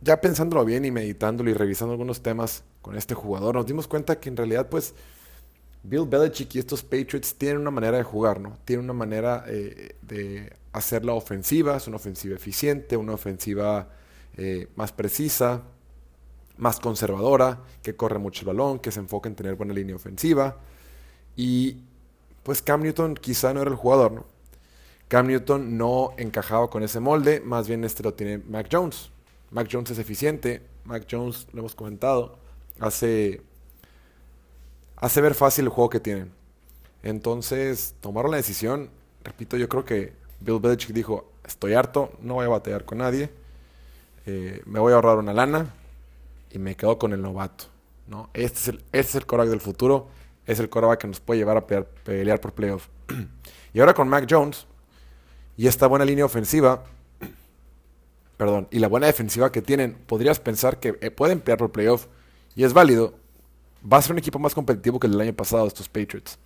ya 0.00 0.20
pensándolo 0.20 0.64
bien 0.64 0.84
y 0.84 0.90
meditándolo 0.90 1.50
y 1.50 1.54
revisando 1.54 1.92
algunos 1.92 2.22
temas 2.22 2.64
con 2.82 2.96
este 2.96 3.14
jugador, 3.14 3.54
nos 3.54 3.66
dimos 3.66 3.86
cuenta 3.86 4.18
que 4.18 4.28
en 4.28 4.36
realidad, 4.36 4.68
pues, 4.68 4.94
Bill 5.82 6.06
Belichick 6.06 6.54
y 6.56 6.58
estos 6.58 6.82
Patriots 6.82 7.36
tienen 7.36 7.58
una 7.58 7.70
manera 7.70 7.96
de 7.96 8.02
jugar, 8.02 8.40
¿no? 8.40 8.58
Tienen 8.64 8.84
una 8.84 8.92
manera 8.92 9.44
eh, 9.46 9.94
de 10.02 10.52
hacerla 10.72 11.14
ofensiva, 11.14 11.76
es 11.76 11.86
una 11.86 11.96
ofensiva 11.96 12.34
eficiente, 12.34 12.96
una 12.96 13.14
ofensiva 13.14 13.88
eh, 14.36 14.68
más 14.74 14.92
precisa, 14.92 15.62
más 16.56 16.80
conservadora, 16.80 17.62
que 17.82 17.94
corre 17.94 18.18
mucho 18.18 18.40
el 18.40 18.48
balón, 18.48 18.80
que 18.80 18.90
se 18.90 18.98
enfoca 18.98 19.28
en 19.28 19.36
tener 19.36 19.54
buena 19.54 19.74
línea 19.74 19.94
ofensiva. 19.94 20.56
Y 21.36 21.84
pues 22.46 22.62
Cam 22.62 22.80
Newton 22.80 23.16
quizá 23.16 23.52
no 23.52 23.60
era 23.60 23.72
el 23.72 23.76
jugador, 23.76 24.12
¿no? 24.12 24.24
Cam 25.08 25.26
Newton 25.26 25.76
no 25.76 26.12
encajaba 26.16 26.70
con 26.70 26.84
ese 26.84 27.00
molde, 27.00 27.40
más 27.40 27.66
bien 27.66 27.82
este 27.82 28.04
lo 28.04 28.14
tiene 28.14 28.38
Mac 28.38 28.68
Jones. 28.70 29.10
Mac 29.50 29.68
Jones 29.68 29.90
es 29.90 29.98
eficiente, 29.98 30.62
Mac 30.84 31.08
Jones, 31.10 31.48
lo 31.52 31.58
hemos 31.58 31.74
comentado, 31.74 32.38
hace 32.78 33.42
hace 34.94 35.20
ver 35.20 35.34
fácil 35.34 35.64
el 35.64 35.70
juego 35.70 35.90
que 35.90 35.98
tienen. 35.98 36.30
Entonces, 37.02 37.96
tomaron 38.00 38.30
la 38.30 38.36
decisión. 38.36 38.90
Repito, 39.24 39.56
yo 39.56 39.68
creo 39.68 39.84
que 39.84 40.12
Bill 40.38 40.60
Belichick 40.60 40.94
dijo, 40.94 41.32
estoy 41.44 41.74
harto, 41.74 42.12
no 42.22 42.34
voy 42.34 42.46
a 42.46 42.50
batallar 42.50 42.84
con 42.84 42.98
nadie. 42.98 43.28
Eh, 44.24 44.62
me 44.66 44.78
voy 44.78 44.92
a 44.92 44.94
ahorrar 44.94 45.18
una 45.18 45.32
lana 45.32 45.74
y 46.52 46.60
me 46.60 46.76
quedo 46.76 46.96
con 46.96 47.12
el 47.12 47.22
novato. 47.22 47.64
¿no? 48.06 48.30
Este 48.34 48.58
es 48.60 48.68
el, 48.68 48.76
este 48.92 49.00
es 49.00 49.14
el 49.16 49.26
coreback 49.26 49.50
del 49.50 49.60
futuro. 49.60 50.06
Es 50.46 50.60
el 50.60 50.68
coreback 50.68 51.00
que 51.00 51.08
nos 51.08 51.20
puede 51.20 51.40
llevar 51.40 51.56
a 51.56 51.66
pelear, 51.66 52.40
por 52.40 52.52
playoff. 52.52 52.88
y 53.74 53.80
ahora 53.80 53.94
con 53.94 54.08
Mac 54.08 54.26
Jones 54.28 54.66
y 55.56 55.66
esta 55.66 55.86
buena 55.86 56.04
línea 56.04 56.24
ofensiva, 56.24 56.84
perdón, 58.36 58.68
y 58.70 58.78
la 58.78 58.88
buena 58.88 59.06
defensiva 59.06 59.50
que 59.50 59.62
tienen, 59.62 59.94
podrías 60.06 60.38
pensar 60.38 60.78
que 60.78 60.96
eh, 61.00 61.10
pueden 61.10 61.40
pelear 61.40 61.58
por 61.58 61.72
playoff. 61.72 62.06
Y 62.54 62.64
es 62.64 62.72
válido, 62.72 63.14
va 63.92 63.98
a 63.98 64.02
ser 64.02 64.12
un 64.12 64.18
equipo 64.18 64.38
más 64.38 64.54
competitivo 64.54 64.98
que 64.98 65.06
el 65.06 65.12
del 65.12 65.22
año 65.22 65.34
pasado, 65.34 65.66
estos 65.66 65.88
Patriots. 65.88 66.38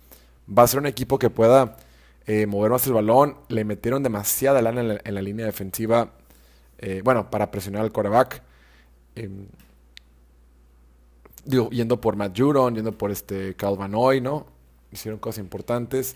Va 0.57 0.63
a 0.63 0.67
ser 0.67 0.79
un 0.79 0.85
equipo 0.85 1.17
que 1.19 1.29
pueda 1.29 1.77
eh, 2.25 2.45
mover 2.45 2.71
más 2.71 2.85
el 2.87 2.93
balón. 2.93 3.37
Le 3.47 3.63
metieron 3.63 4.03
demasiada 4.03 4.61
lana 4.61 4.99
en 5.03 5.13
la, 5.13 5.21
línea 5.21 5.45
defensiva. 5.45 6.13
Eh, 6.77 7.01
bueno, 7.03 7.29
para 7.29 7.51
presionar 7.51 7.83
al 7.83 7.91
coreback. 7.91 8.41
Em, 9.15 9.47
digo, 11.45 11.69
yendo 11.69 11.99
por 11.99 12.15
Matt 12.15 12.37
Judon, 12.37 12.75
yendo 12.75 12.91
por 12.91 13.11
este 13.11 13.55
Calvanoy, 13.55 14.21
¿no? 14.21 14.45
Hicieron 14.91 15.19
cosas 15.19 15.39
importantes. 15.39 16.15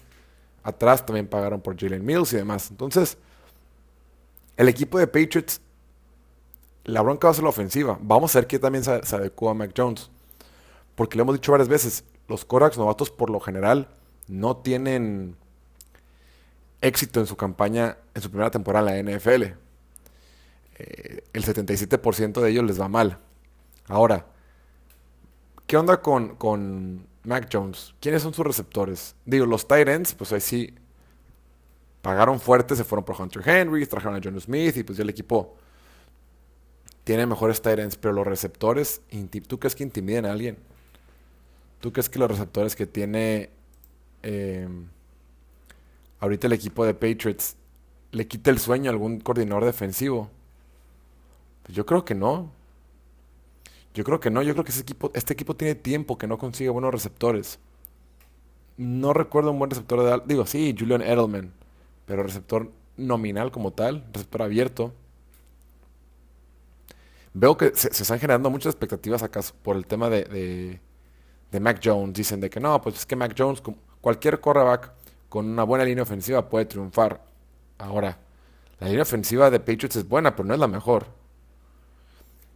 Atrás 0.63 1.05
también 1.05 1.27
pagaron 1.27 1.61
por 1.61 1.79
Jalen 1.79 2.03
Mills 2.05 2.33
y 2.33 2.37
demás. 2.37 2.69
Entonces, 2.71 3.17
el 4.57 4.67
equipo 4.67 4.97
de 4.97 5.07
Patriots, 5.07 5.61
la 6.83 7.01
bronca 7.01 7.27
va 7.27 7.31
a 7.31 7.33
ser 7.35 7.43
la 7.43 7.49
ofensiva. 7.49 7.97
Vamos 8.01 8.35
a 8.35 8.39
ver 8.39 8.47
qué 8.47 8.59
también 8.59 8.83
se, 8.83 9.05
se 9.05 9.15
adecua 9.15 9.51
a 9.51 9.53
Mac 9.53 9.73
Jones. 9.75 10.09
Porque 10.95 11.17
lo 11.17 11.23
hemos 11.23 11.35
dicho 11.35 11.51
varias 11.51 11.67
veces, 11.67 12.03
los 12.27 12.45
Korax 12.45 12.77
novatos 12.77 13.11
por 13.11 13.29
lo 13.29 13.39
general 13.39 13.89
no 14.27 14.57
tienen 14.57 15.35
éxito 16.81 17.19
en 17.19 17.27
su 17.27 17.35
campaña, 17.35 17.97
en 18.13 18.21
su 18.21 18.29
primera 18.29 18.51
temporada 18.51 18.97
en 18.97 19.05
la 19.05 19.17
NFL. 19.17 19.43
Eh, 20.77 21.23
el 21.33 21.45
77% 21.45 22.41
de 22.41 22.49
ellos 22.49 22.63
les 22.63 22.79
va 22.79 22.87
mal. 22.87 23.19
Ahora, 23.87 24.25
¿qué 25.67 25.77
onda 25.77 26.01
con, 26.01 26.35
con 26.35 27.07
Mac 27.23 27.49
Jones? 27.51 27.93
¿Quiénes 27.99 28.23
son 28.23 28.33
sus 28.33 28.45
receptores? 28.45 29.15
Digo, 29.25 29.45
los 29.45 29.67
Titans, 29.67 30.13
pues 30.13 30.31
ahí 30.33 30.41
sí 30.41 30.73
pagaron 32.01 32.39
fuerte, 32.39 32.75
se 32.75 32.83
fueron 32.83 33.03
por 33.03 33.19
Hunter 33.19 33.47
Henry, 33.47 33.85
trajeron 33.87 34.15
a 34.15 34.21
John 34.23 34.39
Smith 34.39 34.77
y 34.77 34.83
pues 34.83 34.97
ya 34.97 35.03
el 35.03 35.09
equipo 35.09 35.55
tiene 37.03 37.25
mejores 37.25 37.61
Titans, 37.61 37.97
pero 37.97 38.13
los 38.13 38.25
receptores, 38.25 39.01
¿tú 39.47 39.59
crees 39.59 39.75
que 39.75 39.83
intimiden 39.83 40.25
a 40.25 40.31
alguien? 40.31 40.57
¿Tú 41.79 41.93
crees 41.93 42.09
que 42.09 42.19
los 42.19 42.29
receptores 42.29 42.75
que 42.75 42.87
tiene 42.87 43.51
em, 44.23 44.87
ahorita 46.19 46.47
el 46.47 46.53
equipo 46.53 46.83
de 46.83 46.95
Patriots 46.95 47.55
le 48.11 48.27
quita 48.27 48.49
el 48.49 48.57
sueño 48.57 48.89
a 48.89 48.93
algún 48.93 49.19
coordinador 49.19 49.65
defensivo? 49.65 50.31
Pues 51.63 51.75
yo 51.75 51.85
creo 51.85 52.03
que 52.05 52.15
no. 52.15 52.51
Yo 53.95 54.03
creo 54.03 54.19
que 54.19 54.29
no. 54.29 54.43
Yo 54.43 54.53
creo 54.53 54.65
que 54.65 54.71
ese 54.71 54.81
equipo, 54.81 55.09
este 55.15 55.33
equipo 55.33 55.55
tiene 55.55 55.73
tiempo 55.73 56.17
que 56.17 56.27
no 56.27 56.37
consigue 56.37 56.69
buenos 56.69 56.93
receptores. 56.93 57.59
no 58.77 59.13
recuerdo 59.13 59.51
un 59.51 59.59
buen 59.59 59.71
receptor 59.71 60.03
de... 60.03 60.21
Digo, 60.27 60.45
sí, 60.45 60.75
Julian 60.77 61.01
Edelman, 61.01 61.53
pero 62.05 62.23
receptor 62.23 62.71
nominal 62.97 63.51
como 63.51 63.71
tal, 63.71 64.05
receptor 64.13 64.41
abierto. 64.43 64.93
Veo 67.33 67.57
que 67.57 67.71
se, 67.75 67.89
están 67.89 68.19
generando 68.19 68.49
muchas 68.49 68.73
expectativas 68.73 69.23
acá 69.23 69.41
por 69.61 69.77
el 69.77 69.85
tema 69.87 70.09
de, 70.09 70.79
de, 71.51 71.59
Mac 71.59 71.79
Jones. 71.83 72.13
Dicen 72.13 72.41
de 72.41 72.49
que 72.49 72.59
no, 72.59 72.81
pues 72.81 72.95
es 72.97 73.05
que 73.05 73.15
Mac 73.15 73.33
Jones, 73.37 73.61
cualquier 74.01 74.41
cornerback 74.41 74.91
con 75.29 75.45
una 75.45 75.63
buena 75.63 75.85
línea 75.85 76.03
ofensiva 76.03 76.49
puede 76.49 76.65
triunfar. 76.65 77.23
Ahora, 77.77 78.17
la 78.79 78.87
línea 78.87 79.03
ofensiva 79.03 79.49
de 79.49 79.59
Patriots 79.59 79.95
es 79.97 80.07
buena, 80.07 80.35
pero 80.35 80.47
no 80.47 80.53
es 80.53 80.59
la 80.59 80.67
mejor. 80.67 81.07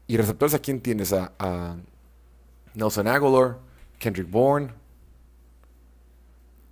Y 0.10 0.18
receptores 0.18 0.56
a 0.56 0.60
quién 0.60 0.82
tienes? 0.82 1.14
A, 1.14 1.78
Nelson 2.74 3.08
Aguilar, 3.08 3.60
Kendrick 4.00 4.28
Bourne, 4.28 4.70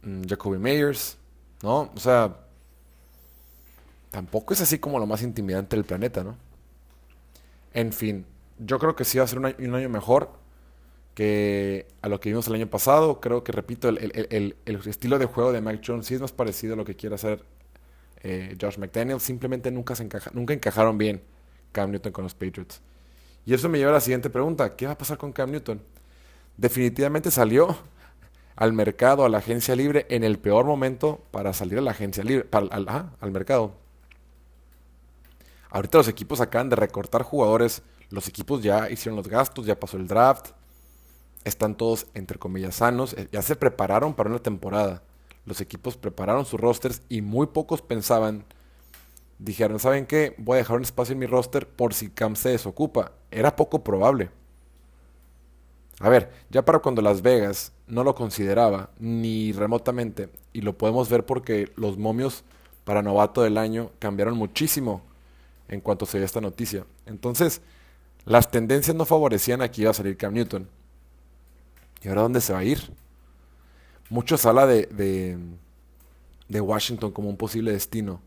mm, 0.01 0.23
Jacoby 0.27 0.57
Meyers, 0.57 1.19
¿no? 1.61 1.91
O 1.95 1.99
sea, 1.99 2.35
tampoco 4.09 4.55
es 4.55 4.61
así 4.61 4.79
como 4.79 4.97
lo 4.97 5.05
más 5.05 5.21
intimidante 5.21 5.75
del 5.75 5.85
planeta, 5.85 6.23
¿no? 6.23 6.35
En 7.75 7.93
fin, 7.93 8.25
yo 8.57 8.79
creo 8.79 8.95
que 8.95 9.05
sí 9.05 9.19
va 9.19 9.25
a 9.25 9.27
ser 9.27 9.37
un 9.37 9.45
año, 9.45 9.89
mejor 9.89 10.31
que 11.13 11.87
a 12.01 12.09
lo 12.09 12.19
que 12.19 12.29
vimos 12.29 12.47
el 12.47 12.55
año 12.55 12.67
pasado. 12.67 13.21
Creo 13.21 13.43
que, 13.43 13.51
repito, 13.51 13.89
el, 13.89 14.55
estilo 14.87 15.19
de 15.19 15.25
juego 15.27 15.51
de 15.51 15.61
Mike 15.61 15.83
Jones 15.85 16.07
sí 16.07 16.15
es 16.15 16.21
más 16.21 16.31
parecido 16.31 16.73
a 16.73 16.77
lo 16.77 16.85
que 16.85 16.95
quiere 16.95 17.13
hacer 17.13 17.43
eh, 18.23 18.57
Josh 18.59 18.79
McDaniel. 18.79 19.19
Simplemente 19.19 19.69
nunca, 19.69 19.93
se 19.95 20.01
encaja, 20.01 20.31
nunca 20.33 20.55
encajaron 20.55 20.97
bien 20.97 21.21
Cam 21.71 21.91
Newton 21.91 22.11
con 22.11 22.23
los 22.23 22.33
Patriots. 22.33 22.81
Y 23.47 23.53
eso 23.53 23.69
me 23.69 23.77
lleva 23.77 23.91
a 23.91 23.93
la 23.93 24.01
siguiente 24.01 24.29
pregunta. 24.29 24.75
¿Qué 24.75 24.87
va 24.87 24.91
a 24.91 24.97
pasar 24.97 25.17
con 25.17 25.31
Cam 25.31 25.51
Newton? 25.51 25.81
Definitivamente 26.57 27.31
salió 27.31 27.77
al 28.57 28.73
mercado, 28.73 29.23
a 29.23 29.29
la 29.29 29.37
agencia 29.37 29.73
libre, 29.73 30.05
en 30.09 30.25
el 30.25 30.37
peor 30.37 30.65
momento 30.65 31.23
para 31.31 31.53
salir 31.53 31.77
a 31.77 31.81
la 31.81 31.91
agencia 31.91 32.25
libre, 32.25 32.45
al, 32.51 32.69
al 33.21 33.31
mercado. 33.31 33.71
Ahorita 35.69 35.97
los 35.97 36.09
equipos 36.09 36.41
acaban 36.41 36.67
de 36.67 36.75
recortar 36.75 37.23
jugadores. 37.23 37.83
Los 38.09 38.27
equipos 38.27 38.61
ya 38.63 38.89
hicieron 38.89 39.15
los 39.15 39.29
gastos, 39.29 39.65
ya 39.65 39.79
pasó 39.79 39.95
el 39.95 40.09
draft. 40.09 40.47
Están 41.45 41.75
todos, 41.75 42.07
entre 42.15 42.37
comillas, 42.37 42.75
sanos. 42.75 43.13
Eh, 43.13 43.29
ya 43.31 43.41
se 43.41 43.55
prepararon 43.55 44.13
para 44.13 44.29
una 44.29 44.39
temporada. 44.39 45.03
Los 45.45 45.61
equipos 45.61 45.95
prepararon 45.95 46.45
sus 46.45 46.59
rosters 46.59 47.01
y 47.07 47.21
muy 47.21 47.47
pocos 47.47 47.81
pensaban 47.81 48.43
dijeron, 49.39 49.79
¿saben 49.79 50.05
qué? 50.05 50.35
Voy 50.37 50.55
a 50.55 50.57
dejar 50.59 50.77
un 50.77 50.83
espacio 50.83 51.13
en 51.13 51.19
mi 51.19 51.25
roster 51.25 51.67
por 51.67 51.93
si 51.93 52.09
Cam 52.09 52.35
se 52.35 52.49
desocupa. 52.49 53.11
Era 53.31 53.55
poco 53.55 53.83
probable. 53.83 54.29
A 55.99 56.09
ver, 56.09 56.31
ya 56.49 56.63
para 56.63 56.79
cuando 56.79 57.01
Las 57.01 57.21
Vegas 57.21 57.71
no 57.87 58.03
lo 58.03 58.13
consideraba 58.13 58.91
ni 58.99 59.51
remotamente, 59.51 60.29
y 60.53 60.61
lo 60.61 60.77
podemos 60.77 61.09
ver 61.09 61.25
porque 61.25 61.71
los 61.75 61.97
momios 61.97 62.43
para 62.83 63.01
novato 63.01 63.41
del 63.41 63.57
año 63.57 63.91
cambiaron 63.99 64.37
muchísimo 64.37 65.01
en 65.67 65.81
cuanto 65.81 66.05
se 66.05 66.17
dio 66.17 66.25
esta 66.25 66.41
noticia. 66.41 66.85
Entonces, 67.05 67.61
las 68.25 68.51
tendencias 68.51 68.95
no 68.95 69.05
favorecían 69.05 69.61
a 69.61 69.69
que 69.69 69.81
iba 69.81 69.91
a 69.91 69.93
salir 69.93 70.17
Cam 70.17 70.33
Newton. 70.33 70.69
¿Y 72.03 72.09
ahora 72.09 72.21
dónde 72.21 72.41
se 72.41 72.53
va 72.53 72.59
a 72.59 72.63
ir? 72.63 72.91
Muchos 74.09 74.45
habla 74.45 74.67
de, 74.67 74.85
de, 74.85 75.37
de 76.47 76.61
Washington 76.61 77.11
como 77.11 77.29
un 77.29 77.37
posible 77.37 77.71
destino. 77.71 78.21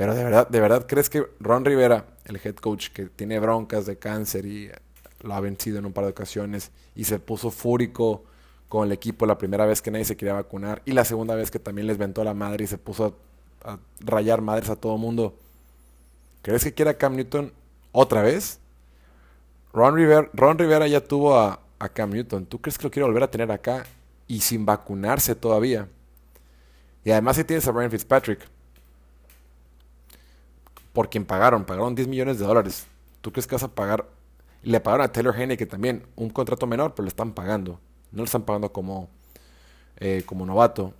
Pero 0.00 0.14
de 0.14 0.24
verdad, 0.24 0.48
¿de 0.48 0.60
verdad 0.60 0.86
crees 0.88 1.10
que 1.10 1.26
Ron 1.40 1.62
Rivera, 1.62 2.06
el 2.24 2.40
head 2.42 2.54
coach 2.54 2.88
que 2.88 3.04
tiene 3.04 3.38
broncas 3.38 3.84
de 3.84 3.98
cáncer 3.98 4.46
y 4.46 4.70
lo 5.20 5.34
ha 5.34 5.40
vencido 5.40 5.78
en 5.78 5.84
un 5.84 5.92
par 5.92 6.04
de 6.04 6.12
ocasiones 6.12 6.70
y 6.96 7.04
se 7.04 7.18
puso 7.18 7.50
fúrico 7.50 8.24
con 8.70 8.86
el 8.86 8.92
equipo 8.92 9.26
la 9.26 9.36
primera 9.36 9.66
vez 9.66 9.82
que 9.82 9.90
nadie 9.90 10.06
se 10.06 10.16
quería 10.16 10.32
vacunar 10.32 10.80
y 10.86 10.92
la 10.92 11.04
segunda 11.04 11.34
vez 11.34 11.50
que 11.50 11.58
también 11.58 11.86
les 11.86 11.98
ventó 11.98 12.22
a 12.22 12.24
la 12.24 12.32
madre 12.32 12.64
y 12.64 12.66
se 12.66 12.78
puso 12.78 13.14
a, 13.62 13.76
rayar 14.00 14.40
madres 14.40 14.70
a 14.70 14.76
todo 14.76 14.96
mundo? 14.96 15.34
¿Crees 16.40 16.64
que 16.64 16.72
quiera 16.72 16.94
Cam 16.94 17.14
Newton 17.14 17.52
otra 17.92 18.22
vez? 18.22 18.58
Ron 19.74 19.96
Rivera, 19.96 20.30
Ron 20.32 20.56
Rivera 20.56 20.86
ya 20.86 21.04
tuvo 21.04 21.36
a, 21.38 21.60
a 21.78 21.88
Cam 21.90 22.08
Newton. 22.08 22.46
¿Tú 22.46 22.58
crees 22.58 22.78
que 22.78 22.84
lo 22.84 22.90
quiere 22.90 23.04
volver 23.04 23.24
a 23.24 23.30
tener 23.30 23.52
acá 23.52 23.84
y 24.26 24.40
sin 24.40 24.64
vacunarse 24.64 25.34
todavía? 25.34 25.88
Y 27.04 27.10
además 27.10 27.36
si 27.36 27.44
tienes 27.44 27.68
a 27.68 27.72
Brian 27.72 27.90
Fitzpatrick 27.90 28.48
por 30.92 31.10
quien 31.10 31.24
pagaron, 31.24 31.64
pagaron 31.64 31.94
10 31.94 32.08
millones 32.08 32.38
de 32.38 32.46
dólares. 32.46 32.86
¿Tú 33.20 33.32
crees 33.32 33.46
que 33.46 33.54
vas 33.54 33.62
a 33.62 33.68
pagar? 33.68 34.06
Le 34.62 34.80
pagaron 34.80 35.06
a 35.06 35.12
Taylor 35.12 35.34
que 35.56 35.66
también, 35.66 36.06
un 36.16 36.30
contrato 36.30 36.66
menor, 36.66 36.94
pero 36.94 37.04
le 37.04 37.10
están 37.10 37.32
pagando. 37.32 37.80
No 38.12 38.18
le 38.18 38.24
están 38.24 38.42
pagando 38.42 38.72
como, 38.72 39.08
eh, 39.96 40.22
como 40.26 40.44
novato. 40.44 40.92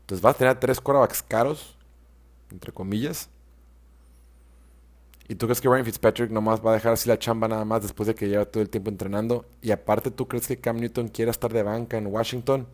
Entonces 0.00 0.22
vas 0.22 0.34
a 0.34 0.38
tener 0.38 0.58
tres 0.58 0.80
quarterbacks 0.80 1.22
caros, 1.22 1.76
entre 2.50 2.72
comillas. 2.72 3.28
¿Y 5.28 5.36
tú 5.36 5.46
crees 5.46 5.60
que 5.60 5.68
Ryan 5.68 5.84
Fitzpatrick 5.84 6.30
nomás 6.30 6.64
va 6.64 6.72
a 6.72 6.74
dejar 6.74 6.94
así 6.94 7.08
la 7.08 7.16
chamba 7.16 7.46
nada 7.46 7.64
más 7.64 7.82
después 7.82 8.08
de 8.08 8.16
que 8.16 8.28
lleva 8.28 8.46
todo 8.46 8.62
el 8.62 8.68
tiempo 8.68 8.90
entrenando? 8.90 9.46
Y 9.62 9.70
aparte, 9.70 10.10
¿tú 10.10 10.26
crees 10.26 10.48
que 10.48 10.56
Cam 10.56 10.78
Newton 10.78 11.06
quiera 11.06 11.30
estar 11.30 11.52
de 11.52 11.62
banca 11.62 11.96
en 11.96 12.08
Washington? 12.08 12.66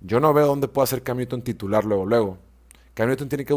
Yo 0.00 0.18
no 0.18 0.34
veo 0.34 0.46
dónde 0.46 0.66
pueda 0.66 0.86
ser 0.86 1.04
Cam 1.04 1.18
Newton 1.18 1.42
titular 1.42 1.84
luego, 1.84 2.06
luego. 2.06 2.38
Cam 2.94 3.08
Newton 3.08 3.28
tiene 3.28 3.44
que 3.44 3.52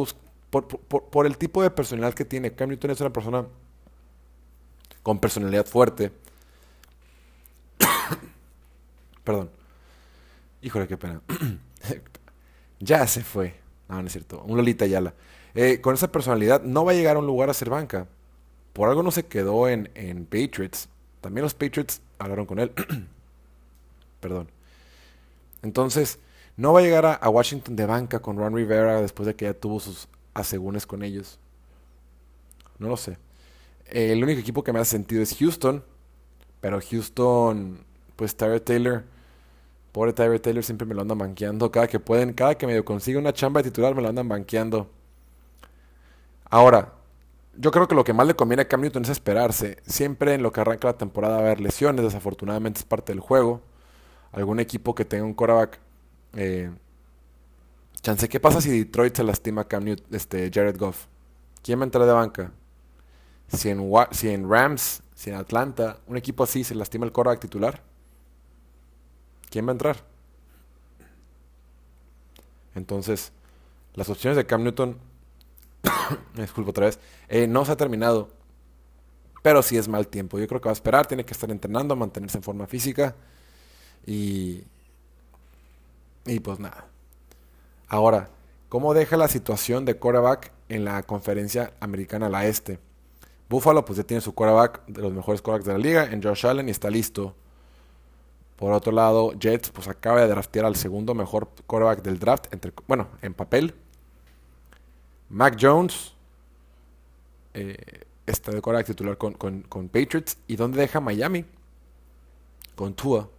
por, 0.64 1.26
el 1.26 1.38
tipo 1.38 1.62
de 1.64 1.70
personalidad 1.70 2.14
que 2.14 2.26
tiene. 2.26 2.54
Cam 2.54 2.70
Newton 2.70 2.92
es 2.92 3.02
una 3.02 3.12
persona 3.12 3.46
con 5.04 5.20
personalidad 5.20 5.66
fuerte. 5.66 6.12
Perdón. 9.24 9.50
Híjole, 10.62 10.88
qué 10.88 10.98
pena. 10.98 11.22
ya 12.80 13.06
se 13.08 13.24
fue. 13.24 13.56
No, 13.88 14.02
no 14.02 14.08
es 14.08 14.14
cierto. 14.14 14.42
Un 14.44 14.58
Lolita 14.58 14.86
Yala. 14.86 15.14
Eh, 15.54 15.80
con 15.82 15.94
esa 15.94 16.12
personalidad 16.12 16.64
no 16.64 16.86
va 16.86 16.92
a 16.92 16.96
llegar 16.96 17.16
a 17.16 17.20
un 17.20 17.28
lugar 17.28 17.50
a 17.50 17.54
ser 17.54 17.70
banca. 17.70 18.08
Por 18.74 18.90
algo 18.90 19.04
no 19.04 19.12
se 19.12 19.26
quedó 19.26 19.70
en, 19.70 19.90
en 19.96 20.26
Patriots. 20.26 20.90
También 21.22 21.44
los 21.44 21.54
Patriots 21.54 22.02
hablaron 22.20 22.46
con 22.46 22.60
él. 22.60 22.72
Perdón. 24.20 24.50
Entonces, 25.62 26.20
no 26.58 26.74
va 26.74 26.80
a 26.80 26.84
llegar 26.84 27.20
a, 27.22 27.30
Washington 27.30 27.76
de 27.76 27.86
banca 27.86 28.20
con 28.20 28.38
Ron 28.38 28.56
Rivera 28.56 29.02
después 29.02 29.28
de 29.28 29.36
que 29.36 29.46
ya 29.46 29.54
tuvo 29.54 29.80
sus 29.80 30.08
asegúnes 30.36 30.86
con 30.86 31.02
ellos. 31.02 31.40
No 32.78 32.90
lo 32.90 32.98
sé. 32.98 33.18
el 33.88 34.24
único 34.24 34.40
equipo 34.40 34.64
que 34.64 34.72
me 34.74 34.80
hace 34.80 34.92
sentido 34.92 35.24
es 35.24 35.36
Houston. 35.40 35.84
Pero 36.62 36.80
Houston, 36.80 37.84
pues 38.16 38.36
Tyler 38.36 38.60
Taylor. 38.60 39.04
Pobre 39.92 40.14
Tyler 40.14 40.40
Taylor 40.40 40.64
siempre 40.64 40.86
me 40.86 40.94
lo 40.94 41.02
andan 41.02 41.18
banqueando. 41.18 41.72
Cada 41.72 41.88
que 41.88 42.00
pueden, 42.00 42.34
cada 42.34 42.56
que 42.56 42.68
medio 42.68 42.86
consigue 42.86 43.18
una 43.18 43.34
chamba 43.34 43.62
de 43.62 43.70
titular 43.72 43.96
me 43.96 44.02
lo 44.02 44.10
andan 44.10 44.28
banqueando. 44.28 44.90
Ahora, 46.50 46.94
yo 47.58 47.72
creo 47.72 47.88
que 47.88 47.96
lo 47.96 48.04
que 48.04 48.14
más 48.14 48.28
le 48.28 48.36
conviene 48.36 48.64
a 48.64 48.68
Cam 48.68 48.82
Newton 48.82 49.04
es 49.04 49.10
esperarse. 49.10 49.78
Siempre 49.86 50.34
en 50.34 50.44
lo 50.44 50.52
que 50.52 50.62
arranca 50.62 50.88
la 50.88 50.98
temporada 50.98 51.36
va 51.36 51.44
a 51.44 51.46
haber 51.46 51.62
lesiones, 51.62 52.04
desafortunadamente 52.04 52.80
es 52.80 52.86
parte 52.86 53.14
del 53.14 53.20
juego. 53.20 53.62
Algún 54.32 54.60
equipo 54.60 54.96
que 54.96 55.06
tenga 55.06 55.24
un 55.24 55.34
quarterback 55.34 55.80
eh, 56.34 56.72
Chance, 58.06 58.30
¿qué 58.30 58.40
pasa 58.40 58.62
si 58.62 58.70
Detroit 58.70 59.16
se 59.16 59.24
lastima 59.24 59.68
Cam 59.68 59.84
Newton, 59.84 60.06
este, 60.12 60.52
Jared 60.54 60.78
Goff? 60.78 61.08
¿Quién 61.64 61.80
va 61.80 61.86
a 61.86 61.86
entrar 61.86 62.06
de 62.06 62.14
banca? 62.14 62.52
Si 63.48 63.68
en, 63.68 64.48
Rams, 64.48 65.02
si 65.16 65.32
en 65.32 65.36
Atlanta, 65.36 65.98
un 66.06 66.16
equipo 66.16 66.44
así 66.44 66.64
se 66.64 66.76
lastima 66.76 67.08
el 67.08 67.12
quarterback 67.12 67.40
titular, 67.40 67.82
¿quién 69.50 69.66
va 69.66 69.72
a 69.72 69.72
entrar? 69.72 70.06
Entonces, 72.76 73.32
las 73.96 74.08
opciones 74.08 74.38
de 74.38 74.46
Cam 74.46 74.62
Newton, 74.62 75.00
disculpo 76.36 76.70
otra 76.70 76.86
vez, 76.86 77.00
eh, 77.28 77.48
no 77.48 77.66
se 77.66 77.72
ha 77.72 77.76
terminado, 77.76 78.30
pero 79.42 79.64
sí 79.64 79.78
es 79.78 79.88
mal 79.88 80.10
tiempo. 80.10 80.38
Yo 80.38 80.48
creo 80.48 80.62
que 80.62 80.66
va 80.66 80.74
a 80.74 80.74
esperar, 80.74 81.08
tiene 81.08 81.26
que 81.26 81.34
estar 81.34 81.50
entrenando, 81.50 81.96
mantenerse 81.96 82.38
en 82.38 82.44
forma 82.44 82.68
física 82.68 83.16
y, 84.06 84.62
y 86.28 86.40
pues 86.40 86.60
nada. 86.60 86.86
Ahora, 87.88 88.30
¿cómo 88.70 88.94
deja 88.94 89.18
la 89.18 89.28
situación 89.28 89.86
de 89.86 89.98
quarterback 89.98 90.52
en 90.70 90.86
la 90.86 91.04
conferencia 91.04 91.74
americana 91.80 92.30
la 92.30 92.46
este? 92.46 92.80
Buffalo 93.48 93.86
pues 93.86 93.98
ya 93.98 94.04
tiene 94.04 94.22
su 94.22 94.34
quarterback 94.34 94.86
de 94.88 95.02
los 95.02 95.14
mejores 95.14 95.42
quarterbacks 95.42 95.66
de 95.66 95.74
la 95.74 95.80
liga 95.80 96.12
en 96.12 96.24
Josh 96.24 96.48
Allen 96.48 96.68
y 96.68 96.72
está 96.72 96.90
listo. 96.90 97.36
Por 98.56 98.72
otro 98.72 98.92
lado, 98.92 99.34
Jets 99.34 99.70
pues 99.70 99.88
acaba 99.88 100.22
de 100.22 100.28
draftear 100.28 100.66
al 100.66 100.76
segundo 100.76 101.14
mejor 101.14 101.50
quarterback 101.68 102.02
del 102.02 102.20
draft, 102.20 102.52
entre, 102.52 102.74
bueno, 102.88 103.08
en 103.22 103.34
papel. 103.34 103.76
Mac 105.30 105.58
Jones 105.60 106.14
eh, 107.54 108.06
está 108.26 108.52
de 108.52 108.62
quarterback 108.62 108.88
titular 108.88 109.18
con, 109.18 109.34
con 109.34 109.90
Patriots. 109.90 110.38
¿Y 110.48 110.56
dónde 110.56 110.80
deja 110.80 111.00
Miami? 111.00 111.46
Con 112.76 112.94
Tua. 112.94 113.30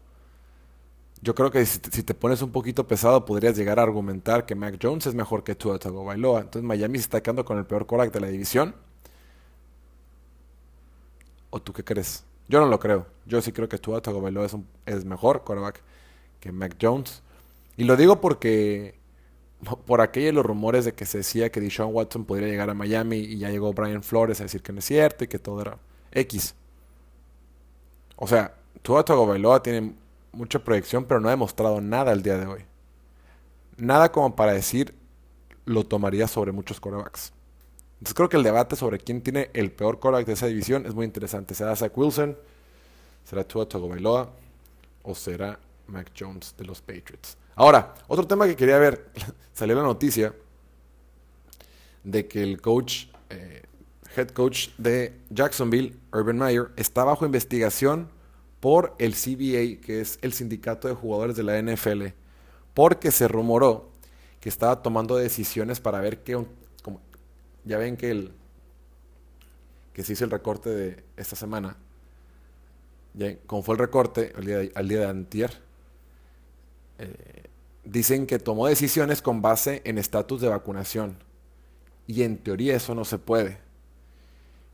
Yo 1.23 1.35
creo 1.35 1.51
que 1.51 1.65
si 1.65 1.79
te, 1.79 2.15
pones 2.15 2.43
un 2.43 2.53
poquito 2.53 2.87
pesado 2.87 3.25
podrías 3.25 3.57
llegar 3.57 3.79
a 3.79 3.83
argumentar 3.83 4.45
que 4.47 4.55
Mac 4.55 4.79
Jones 4.81 5.07
es 5.07 5.15
mejor 5.15 5.45
que 5.45 5.55
Tua 5.55 5.79
Tagovailoa. 5.79 6.41
Entonces 6.41 6.63
Miami 6.63 6.99
se 6.99 7.03
está 7.03 7.23
quedando 7.23 7.45
con 7.45 7.59
el 7.59 7.65
peor 7.65 7.87
quarterback 7.87 8.15
de 8.15 8.21
la 8.21 8.29
división. 8.29 8.75
¿O 11.51 11.61
tú 11.61 11.73
qué 11.73 11.83
crees? 11.85 12.25
Yo 12.49 12.61
no 12.61 12.67
lo 12.67 12.79
creo. 12.79 13.07
Yo 13.25 13.41
sí 13.41 13.53
creo 13.53 13.69
que 13.69 13.79
Tua 13.79 14.03
Tagovailoa 14.03 14.47
es, 14.47 14.57
es 14.85 15.05
mejor 15.05 15.43
quarterback 15.43 15.83
que 16.39 16.53
Mac 16.53 16.77
Jones. 16.81 17.23
Y 17.77 17.85
lo 17.85 17.97
digo 17.97 18.21
porque 18.21 18.99
por 19.87 20.01
aquellos 20.01 20.35
los 20.35 20.45
rumores 20.45 20.85
de 20.85 20.93
que 20.93 21.07
se 21.07 21.19
decía 21.19 21.51
que 21.51 21.61
Deshaun 21.61 21.95
Watson 21.95 22.25
podría 22.25 22.49
llegar 22.49 22.71
a 22.71 22.75
Miami 22.75 23.19
y 23.19 23.39
ya 23.39 23.51
llegó 23.51 23.73
Brian 23.73 24.03
Flores 24.03 24.41
a 24.41 24.45
decir 24.45 24.63
que 24.63 24.73
no 24.73 24.81
es 24.81 24.85
cierto 24.85 25.25
y 25.25 25.29
que 25.29 25.39
todo 25.39 25.61
era 25.63 25.79
X. 26.13 26.55
O 28.17 28.27
sea, 28.27 28.55
Tua 28.83 29.05
Tagovailoa 29.05 29.63
tiene 29.63 29.95
mucha 30.37 30.62
proyección, 30.62 31.05
pero 31.05 31.20
no 31.20 31.29
ha 31.29 31.33
demostrado 31.33 31.81
nada 31.81 32.12
el 32.12 32.22
día 32.22 32.38
de 32.38 32.46
hoy. 32.46 32.64
Nada 33.77 34.12
como 34.12 34.37
para 34.37 34.53
decir 34.53 34.94
lo 35.64 35.85
tomaría 35.85 36.29
sobre 36.29 36.53
muchos 36.53 36.79
corebacks. 36.79 37.33
Entonces 37.94 38.14
creo 38.14 38.29
que 38.29 38.37
el 38.37 38.42
debate 38.42 38.77
sobre 38.77 38.99
quién 38.99 39.22
tiene 39.22 39.51
el 39.55 39.72
peor 39.72 39.99
coreback 39.99 40.27
de 40.27 40.35
esa 40.35 40.46
división 40.46 40.87
es 40.87 40.94
muy 40.94 41.07
interesante. 41.07 41.55
¿Será 41.55 41.75
Zach 41.75 41.96
Wilson? 41.96 42.37
¿Será 43.25 43.42
Tua 43.42 43.66
Tagovailoa? 43.68 44.31
¿O 45.03 45.14
será 45.14 45.59
Mac 45.87 46.12
Jones 46.16 46.55
de 46.57 46.64
los 46.64 46.81
Patriots? 46.81 47.37
Ahora, 47.55 47.94
otro 48.07 48.27
tema 48.27 48.46
que 48.46 48.55
quería 48.55 48.79
ver, 48.79 49.11
salió 49.55 49.75
la 49.75 49.83
noticia 49.83 50.35
de 52.05 52.29
que 52.29 52.42
el 52.42 52.61
coach, 52.61 53.07
eh, 53.31 53.62
head 54.14 54.29
coach 54.29 54.68
de 54.77 55.18
Jacksonville, 55.31 55.96
Urban 56.12 56.38
Meyer, 56.38 56.70
está 56.77 57.03
bajo 57.03 57.25
investigación 57.25 58.11
por 58.67 58.97
el 58.99 59.15
CBA, 59.15 59.81
que 59.81 60.01
es 60.01 60.19
el 60.23 60.33
sindicato 60.33 60.89
de 60.89 60.95
jugadores 60.95 61.37
de 61.37 61.45
la 61.45 61.63
NFL, 61.63 62.07
porque 62.75 63.13
se 63.13 63.29
rumoró 63.29 63.93
que 64.41 64.49
estaba 64.49 64.83
tomando 64.83 65.15
decisiones 65.15 65.79
para 65.79 66.01
ver 66.01 66.25
qué, 66.25 66.45
ya 67.65 67.79
ven 67.79 67.97
que 67.97 68.11
el 68.11 68.33
que 69.93 70.03
se 70.03 70.15
hizo 70.15 70.25
el 70.25 70.33
recorte 70.33 70.71
de 70.71 71.05
esta 71.17 71.37
semana, 71.37 71.77
ya, 73.15 73.37
como 73.47 73.63
fue 73.63 73.77
el 73.77 73.79
recorte 73.79 74.33
al 74.35 74.89
día 74.89 74.99
de, 74.99 75.07
antier, 75.07 75.63
eh, 76.99 77.45
dicen 77.85 78.27
que 78.27 78.41
tomó 78.41 78.67
decisiones 78.67 79.23
con 79.23 79.43
base 79.43 79.81
en 79.85 79.97
estatus 79.97 80.41
de 80.41 80.49
vacunación. 80.49 81.19
Y 82.09 82.25
en 82.25 82.37
teoría 82.37 82.75
eso 82.75 82.97
no 82.97 83.05
se 83.05 83.19
puede. 83.19 83.59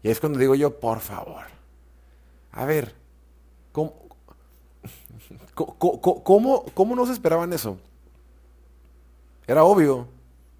Y 0.03 0.09
es 0.09 0.19
cuando 0.19 0.39
digo 0.39 0.55
yo, 0.55 0.81
por 0.81 1.01
favor. 1.01 1.45
A 2.53 2.65
ver, 2.65 3.02
¿cómo, 3.73 3.95
cómo, 5.55 6.65
cómo, 6.75 6.97
no 6.97 7.07
se 7.07 7.13
esperaban 7.13 7.53
eso? 7.53 7.79
Era 9.47 9.65
obvio. 9.65 10.07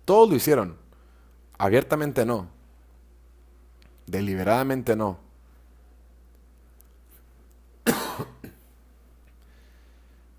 Todos 0.05 0.29
lo 0.29 0.35
hicieron. 0.35 0.77
Abiertamente 1.59 2.27
no. 2.27 2.49
Deliberadamente 4.07 4.97
no. 4.97 5.19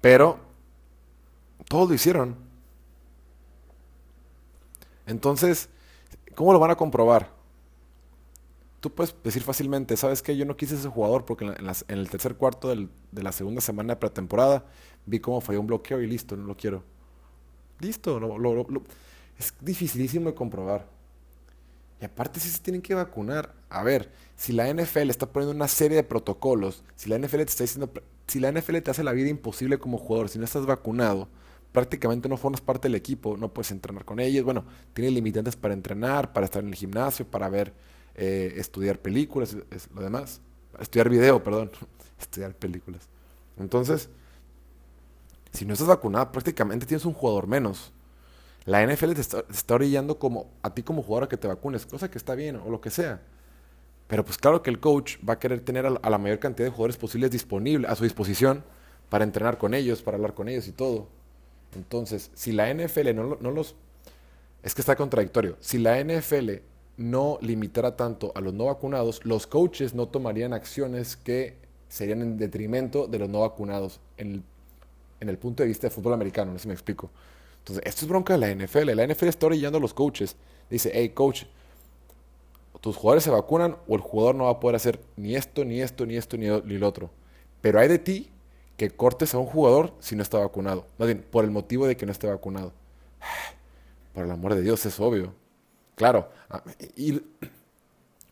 Pero 0.01 0.37
todos 1.69 1.87
lo 1.87 1.95
hicieron. 1.95 2.35
Entonces, 5.05 5.69
¿cómo 6.35 6.51
lo 6.51 6.59
van 6.59 6.71
a 6.71 6.75
comprobar? 6.75 7.32
Tú 8.83 8.93
puedes 8.93 9.15
decir 9.23 9.43
fácilmente, 9.43 9.95
¿sabes 9.95 10.21
qué? 10.21 10.35
Yo 10.35 10.43
no 10.43 10.57
quise 10.57 10.75
ese 10.75 10.89
jugador 10.89 11.23
porque 11.23 11.45
en, 11.45 11.55
el 11.87 12.09
tercer 12.09 12.35
cuarto 12.35 12.67
de 12.67 13.23
la 13.23 13.31
segunda 13.31 13.61
semana 13.61 13.93
de 13.93 13.95
pretemporada 13.95 14.65
vi 15.05 15.21
cómo 15.21 15.39
falló 15.39 15.61
un 15.61 15.67
bloqueo 15.67 16.01
y 16.01 16.05
listo, 16.05 16.35
no 16.35 16.45
lo 16.47 16.57
quiero. 16.57 16.83
Listo, 17.79 18.19
es 19.39 19.53
dificilísimo 19.61 20.27
de 20.29 20.35
comprobar. 20.35 20.85
Y 22.01 22.03
aparte 22.03 22.41
si 22.41 22.49
se 22.49 22.59
tienen 22.59 22.81
que 22.81 22.93
vacunar. 22.93 23.55
A 23.69 23.83
ver, 23.83 24.11
si 24.35 24.51
la 24.51 24.67
NFL 24.67 25.09
está 25.09 25.31
poniendo 25.31 25.55
una 25.55 25.69
serie 25.69 25.95
de 25.95 26.03
protocolos, 26.03 26.83
si 26.97 27.09
la 27.09 27.17
NFL 27.17 27.37
te 27.37 27.43
está 27.43 27.63
diciendo, 27.63 27.89
si 28.27 28.41
la 28.41 28.51
NFL 28.51 28.79
te 28.79 28.91
hace 28.91 29.05
la 29.05 29.13
vida 29.13 29.29
imposible 29.29 29.77
como 29.77 29.97
jugador, 29.97 30.27
si 30.27 30.39
no 30.39 30.43
estás 30.43 30.65
vacunado, 30.65 31.29
prácticamente 31.71 32.27
no 32.27 32.35
formas 32.35 32.59
parte 32.59 32.89
del 32.89 32.95
equipo, 32.95 33.37
no 33.37 33.53
puedes 33.53 33.71
entrenar 33.71 34.03
con 34.03 34.19
ellos. 34.19 34.43
Bueno, 34.43 34.65
tienes 34.91 35.13
limitantes 35.13 35.55
para 35.55 35.73
entrenar, 35.73 36.33
para 36.33 36.47
estar 36.47 36.61
en 36.61 36.67
el 36.67 36.75
gimnasio, 36.75 37.25
para 37.25 37.47
ver, 37.47 37.73
eh, 38.15 38.53
estudiar 38.57 38.99
películas, 38.99 39.55
es, 39.71 39.89
lo 39.93 40.01
demás. 40.01 40.41
Estudiar 40.79 41.09
video, 41.09 41.43
perdón. 41.43 41.71
estudiar 42.19 42.53
películas. 42.55 43.07
Entonces, 43.57 44.09
si 45.51 45.65
no 45.65 45.73
estás 45.73 45.87
vacunado, 45.87 46.31
prácticamente 46.31 46.85
tienes 46.85 47.05
un 47.05 47.13
jugador 47.13 47.47
menos. 47.47 47.91
La 48.65 48.85
NFL 48.85 49.13
te 49.13 49.21
está, 49.21 49.43
orillando 49.69 50.17
como 50.17 50.49
a 50.61 50.73
ti 50.73 50.83
como 50.83 51.03
jugador 51.03 51.25
a 51.25 51.29
que 51.29 51.37
te 51.37 51.47
vacunes, 51.47 51.85
cosa 51.85 52.09
que 52.09 52.17
está 52.17 52.33
bien 52.33 52.55
o 52.55 52.69
lo 52.69 52.79
que 52.79 52.89
sea. 52.89 53.21
Pero 54.07 54.23
pues 54.23 54.37
claro 54.37 54.63
que 54.63 54.69
el 54.69 54.79
coach 54.79 55.17
va 55.27 55.33
a 55.33 55.39
querer 55.39 55.61
tener 55.61 55.85
a 55.85 56.09
la 56.09 56.17
mayor 56.17 56.39
cantidad 56.39 56.67
de 56.67 56.71
jugadores 56.71 56.97
posibles 56.97 57.31
disponibles 57.31 57.89
a 57.89 57.95
su 57.95 58.03
disposición 58.03 58.63
para 59.09 59.23
entrenar 59.23 59.57
con 59.57 59.73
ellos, 59.73 60.01
para 60.01 60.15
hablar 60.15 60.33
con 60.33 60.47
ellos 60.47 60.67
y 60.67 60.71
todo. 60.71 61.07
Entonces, 61.75 62.31
si 62.33 62.51
la 62.51 62.73
NFL 62.73 63.13
no, 63.15 63.51
los... 63.51 63.75
Es 64.61 64.73
que 64.73 64.81
está 64.81 64.95
contradictorio. 64.95 65.57
Si 65.59 65.77
la 65.77 66.01
NFL 66.01 66.51
no 66.97 67.37
limitara 67.41 67.95
tanto 67.95 68.31
a 68.35 68.41
los 68.41 68.53
no 68.53 68.65
vacunados, 68.65 69.21
los 69.25 69.47
coaches 69.47 69.93
no 69.93 70.07
tomarían 70.07 70.53
acciones 70.53 71.15
que 71.15 71.55
serían 71.89 72.21
en 72.21 72.37
detrimento 72.37 73.07
de 73.07 73.19
los 73.19 73.29
no 73.29 73.41
vacunados 73.41 73.99
en 74.17 74.43
el, 75.19 75.37
punto 75.37 75.63
de 75.63 75.67
vista 75.67 75.87
de 75.87 75.91
fútbol 75.91 76.13
americano, 76.13 76.51
no 76.51 76.57
sé 76.57 76.63
si 76.63 76.67
me 76.67 76.73
explico. 76.73 77.09
Entonces, 77.59 77.83
esto 77.85 78.05
es 78.05 78.09
bronca 78.09 78.37
de 78.37 78.39
la 78.39 78.65
NFL. 78.65 78.89
La 78.95 79.07
NFL 79.07 79.27
está 79.27 79.45
orillando 79.45 79.77
a 79.77 79.81
los 79.81 79.93
coaches. 79.93 80.35
Dice, 80.69 80.91
hey, 80.93 81.09
coach, 81.09 81.43
tus 82.81 82.97
jugadores 82.97 83.23
se 83.23 83.29
vacunan 83.29 83.77
o 83.87 83.95
el 83.95 84.01
jugador 84.01 84.35
no 84.35 84.45
va 84.45 84.51
a 84.51 84.59
poder 84.59 84.75
hacer 84.75 84.99
ni 85.15 85.35
esto, 85.35 85.63
ni 85.63 85.81
esto, 85.81 86.05
ni 86.05 86.17
esto, 86.17 86.35
ni, 86.35 86.47
ni 86.47 86.77
lo 86.77 86.87
otro. 86.87 87.09
Pero 87.61 87.79
hay 87.79 87.87
de 87.87 87.99
ti 87.99 88.29
que 88.75 88.89
cortes 88.89 89.33
a 89.33 89.37
un 89.37 89.45
jugador 89.45 89.93
si 89.99 90.15
no 90.15 90.23
está 90.23 90.39
vacunado. 90.39 90.85
Más 90.97 91.07
bien, 91.07 91.25
por 91.31 91.45
el 91.45 91.51
motivo 91.51 91.87
de 91.87 91.95
que 91.95 92.05
no 92.05 92.11
esté 92.11 92.27
vacunado. 92.27 92.73
Por 94.13 94.25
el 94.25 94.31
amor 94.31 94.53
de 94.53 94.61
Dios, 94.61 94.85
es 94.85 94.99
obvio. 94.99 95.33
Claro. 95.95 96.29
Ah, 96.49 96.63
y, 96.95 97.21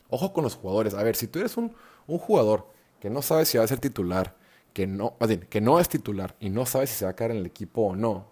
ojo 0.10 0.34
con 0.34 0.44
los 0.44 0.56
jugadores. 0.56 0.94
A 0.94 1.04
ver, 1.04 1.16
si 1.16 1.28
tú 1.28 1.40
eres 1.40 1.58
un, 1.58 1.74
jugador 2.06 2.68
que 3.00 3.10
no 3.10 3.22
sabe 3.22 3.46
si 3.46 3.58
va 3.58 3.64
a 3.64 3.68
ser 3.68 3.80
titular, 3.80 4.36
que 4.74 4.86
no, 4.86 5.16
más 5.20 5.30
bien, 5.30 5.48
que 5.50 5.62
no 5.62 5.80
es 5.80 5.90
titular 5.90 6.36
y 6.40 6.50
no 6.50 6.66
sabe 6.66 6.88
si 6.88 6.96
se 6.96 7.06
va 7.06 7.12
a 7.12 7.16
quedar 7.16 7.32
en 7.32 7.38
el 7.38 7.46
equipo 7.46 7.82
o 7.84 7.96
no, 7.96 8.26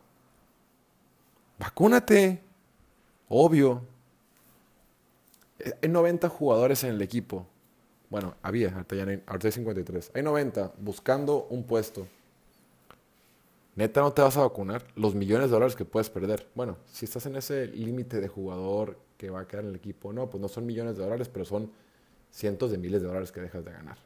vacúnate. 1.57 2.41
Obvio. 3.29 3.81
Hay 5.81 5.89
90 5.89 6.29
jugadores 6.29 6.83
en 6.83 6.91
el 6.91 7.01
equipo. 7.01 7.45
Bueno, 8.09 8.35
había, 8.41 8.73
ahorita, 8.73 8.95
ya 8.95 9.03
hay, 9.05 9.51
53. 9.51 10.11
Hay 10.15 10.23
90 10.23 10.73
buscando 10.79 11.45
un 11.49 11.63
puesto. 11.63 12.07
Neta, 13.75 14.01
no 14.01 14.11
te 14.11 14.21
vas 14.21 14.35
a 14.35 14.41
vacunar. 14.41 14.83
Los 14.95 15.15
millones 15.15 15.47
de 15.47 15.53
dólares 15.53 15.75
que 15.75 15.85
puedes 15.85 16.09
perder. 16.09 16.47
Bueno, 16.55 16.77
si 16.91 17.05
estás 17.05 17.25
en 17.27 17.35
ese 17.35 17.67
límite 17.67 18.19
de 18.19 18.27
jugador 18.27 18.97
que 19.19 19.29
va 19.29 19.41
a 19.41 19.47
quedar 19.47 19.65
en 19.65 19.71
el 19.71 19.75
equipo, 19.75 20.11
no, 20.13 20.27
pues 20.27 20.41
no 20.41 20.47
son 20.47 20.65
millones 20.65 20.97
de 20.97 21.03
dólares, 21.03 21.29
pero 21.29 21.45
son 21.45 21.69
cientos 22.31 22.71
de 22.71 22.79
miles 22.79 23.01
de 23.01 23.07
dólares 23.09 23.31
que 23.31 23.41
dejas 23.41 23.63
de 23.63 23.71
ganar. 23.71 23.97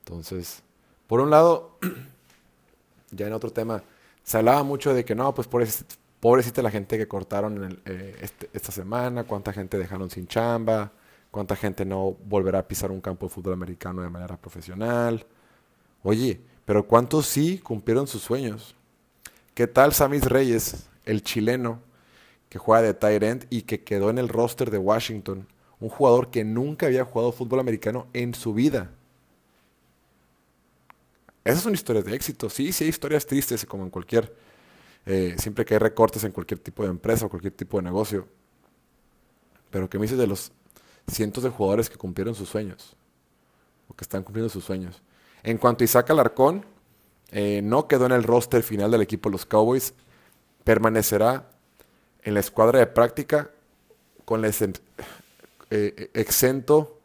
Entonces, 0.00 0.62
por 1.08 1.20
un 1.20 1.30
lado, 1.30 1.78
ya 3.10 3.26
en 3.26 3.32
otro 3.32 3.50
tema, 3.50 3.82
se 4.22 4.36
hablaba 4.36 4.62
mucho 4.62 4.94
de 4.94 5.04
que 5.04 5.14
no, 5.14 5.34
pues 5.34 5.48
pobrecita, 5.48 6.62
la 6.62 6.70
gente 6.70 6.98
que 6.98 7.08
cortaron 7.08 7.64
en 7.64 7.80
eh, 7.86 8.18
este, 8.20 8.50
esta 8.52 8.70
semana, 8.70 9.24
cuánta 9.24 9.52
gente 9.52 9.78
dejaron 9.78 10.10
sin 10.10 10.28
chamba 10.28 10.92
¿Cuánta 11.36 11.54
gente 11.54 11.84
no 11.84 12.16
volverá 12.24 12.60
a 12.60 12.66
pisar 12.66 12.90
un 12.90 13.02
campo 13.02 13.26
de 13.26 13.30
fútbol 13.34 13.52
americano 13.52 14.00
de 14.00 14.08
manera 14.08 14.38
profesional? 14.38 15.26
Oye, 16.02 16.40
pero 16.64 16.86
¿cuántos 16.86 17.26
sí 17.26 17.58
cumplieron 17.58 18.06
sus 18.06 18.22
sueños? 18.22 18.74
¿Qué 19.52 19.66
tal 19.66 19.92
Samis 19.92 20.24
Reyes, 20.24 20.88
el 21.04 21.22
chileno 21.22 21.80
que 22.48 22.58
juega 22.58 22.82
de 22.82 22.94
tight 22.94 23.22
end 23.22 23.46
y 23.50 23.62
que 23.62 23.82
quedó 23.82 24.10
en 24.10 24.18
el 24.18 24.28
roster 24.28 24.70
de 24.70 24.78
Washington? 24.78 25.48
Un 25.80 25.88
jugador 25.88 26.30
que 26.30 26.44
nunca 26.44 26.86
había 26.86 27.04
jugado 27.04 27.32
fútbol 27.32 27.60
americano 27.60 28.06
en 28.12 28.34
su 28.34 28.54
vida. 28.54 28.90
Esas 31.44 31.62
son 31.62 31.74
historias 31.74 32.04
de 32.04 32.14
éxito. 32.14 32.50
Sí, 32.50 32.72
sí 32.72 32.84
hay 32.84 32.90
historias 32.90 33.26
tristes 33.26 33.64
como 33.66 33.84
en 33.84 33.90
cualquier... 33.90 34.34
Eh, 35.08 35.36
siempre 35.38 35.64
que 35.64 35.74
hay 35.74 35.78
recortes 35.78 36.24
en 36.24 36.32
cualquier 36.32 36.58
tipo 36.58 36.82
de 36.82 36.88
empresa 36.88 37.26
o 37.26 37.28
cualquier 37.28 37.52
tipo 37.52 37.76
de 37.76 37.84
negocio. 37.84 38.26
Pero 39.70 39.88
¿qué 39.88 39.98
me 39.98 40.02
dices 40.02 40.18
de 40.18 40.26
los 40.26 40.50
cientos 41.08 41.44
de 41.44 41.50
jugadores 41.50 41.88
que 41.88 41.96
cumplieron 41.96 42.34
sus 42.34 42.48
sueños, 42.48 42.96
o 43.88 43.94
que 43.94 44.04
están 44.04 44.22
cumpliendo 44.22 44.48
sus 44.48 44.64
sueños. 44.64 45.02
En 45.42 45.58
cuanto 45.58 45.84
a 45.84 45.86
Isaac 45.86 46.10
Alarcón, 46.10 46.66
eh, 47.30 47.60
no 47.62 47.86
quedó 47.88 48.06
en 48.06 48.12
el 48.12 48.22
roster 48.22 48.62
final 48.62 48.90
del 48.90 49.02
equipo 49.02 49.28
de 49.28 49.34
los 49.34 49.46
Cowboys, 49.46 49.94
permanecerá 50.64 51.50
en 52.26 52.34
la 52.34 52.40
escuadra 52.40 52.80
de 52.80 52.88
práctica 52.88 53.50
con 54.24 54.44
el 54.44 54.52
eh, 55.70 56.10
exento, 56.12 56.98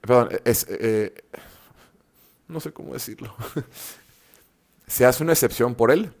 perdón, 0.00 0.28
es, 0.44 0.66
eh, 0.68 1.14
no 2.48 2.58
sé 2.58 2.72
cómo 2.72 2.94
decirlo. 2.94 3.32
Se 4.88 5.06
hace 5.06 5.22
una 5.22 5.32
excepción 5.32 5.76
por 5.76 5.92
él, 5.92 6.12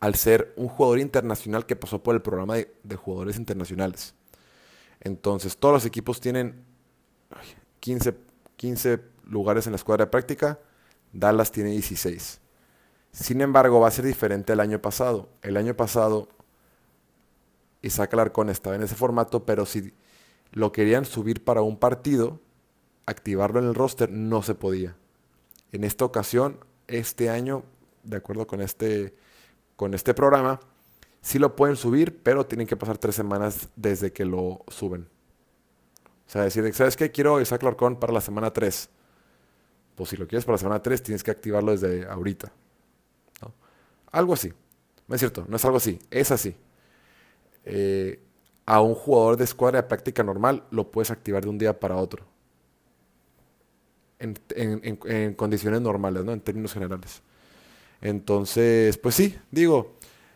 al 0.00 0.16
ser 0.16 0.52
un 0.56 0.66
jugador 0.66 0.98
internacional 0.98 1.64
que 1.64 1.76
pasó 1.76 2.02
por 2.02 2.16
el 2.16 2.22
programa 2.22 2.56
de 2.56 2.96
jugadores 2.96 3.36
internacionales. 3.36 4.14
Entonces, 5.00 5.56
todos 5.56 5.74
los 5.74 5.86
equipos 5.86 6.20
tienen 6.20 6.64
15, 7.78 8.16
15 8.56 9.00
lugares 9.26 9.66
en 9.66 9.72
la 9.72 9.76
escuadra 9.76 10.06
de 10.06 10.10
práctica. 10.10 10.58
Dallas 11.12 11.52
tiene 11.52 11.70
16. 11.70 12.40
Sin 13.12 13.40
embargo, 13.40 13.78
va 13.78 13.88
a 13.88 13.92
ser 13.92 14.04
diferente 14.04 14.54
el 14.54 14.60
año 14.60 14.82
pasado. 14.82 15.28
El 15.42 15.56
año 15.56 15.74
pasado, 15.74 16.28
Isaac 17.82 18.14
Alarcón 18.14 18.50
estaba 18.50 18.76
en 18.76 18.82
ese 18.82 18.94
formato, 18.94 19.44
pero 19.44 19.66
si 19.66 19.92
lo 20.52 20.72
querían 20.72 21.04
subir 21.04 21.44
para 21.44 21.62
un 21.62 21.78
partido, 21.78 22.40
activarlo 23.06 23.60
en 23.60 23.66
el 23.66 23.74
roster, 23.74 24.10
no 24.10 24.42
se 24.42 24.54
podía. 24.54 24.96
En 25.72 25.84
esta 25.84 26.04
ocasión, 26.04 26.64
este 26.88 27.30
año, 27.30 27.64
de 28.02 28.16
acuerdo 28.16 28.46
con 28.46 28.60
este, 28.60 29.14
con 29.76 29.94
este 29.94 30.14
programa, 30.14 30.60
sí 31.20 31.38
lo 31.38 31.56
pueden 31.56 31.76
subir, 31.76 32.22
pero 32.22 32.46
tienen 32.46 32.66
que 32.66 32.76
pasar 32.76 32.98
tres 32.98 33.14
semanas 33.14 33.68
desde 33.76 34.12
que 34.12 34.24
lo 34.24 34.64
suben. 34.68 35.08
O 36.26 36.32
sea, 36.32 36.42
decir, 36.42 36.72
¿sabes 36.74 36.96
qué? 36.96 37.10
Quiero 37.10 37.40
Isaac 37.40 37.62
Larcón 37.62 37.98
para 37.98 38.12
la 38.12 38.20
semana 38.20 38.52
3. 38.52 38.88
Pues 39.96 40.10
si 40.10 40.16
lo 40.16 40.28
quieres 40.28 40.44
para 40.44 40.54
la 40.54 40.58
semana 40.58 40.80
3, 40.80 41.02
tienes 41.02 41.24
que 41.24 41.30
activarlo 41.32 41.72
desde 41.72 42.06
ahorita. 42.06 42.52
Algo 44.12 44.34
así. 44.34 44.52
No 45.08 45.14
es 45.14 45.20
cierto, 45.20 45.44
no 45.48 45.56
es 45.56 45.64
algo 45.64 45.78
así, 45.78 45.98
es 46.10 46.30
así. 46.30 46.56
Eh, 47.64 48.20
a 48.66 48.80
un 48.80 48.94
jugador 48.94 49.36
de 49.36 49.44
escuadra 49.44 49.82
de 49.82 49.88
práctica 49.88 50.22
normal 50.22 50.62
lo 50.70 50.90
puedes 50.90 51.10
activar 51.10 51.42
de 51.42 51.48
un 51.48 51.58
día 51.58 51.78
para 51.78 51.96
otro. 51.96 52.24
En, 54.20 55.34
condiciones 55.34 55.80
normales, 55.80 56.24
¿no? 56.24 56.32
En 56.32 56.40
términos 56.40 56.74
generales. 56.74 57.22
Entonces, 58.00 58.96
pues 58.98 59.14
sí, 59.14 59.36
digo, 59.50 59.94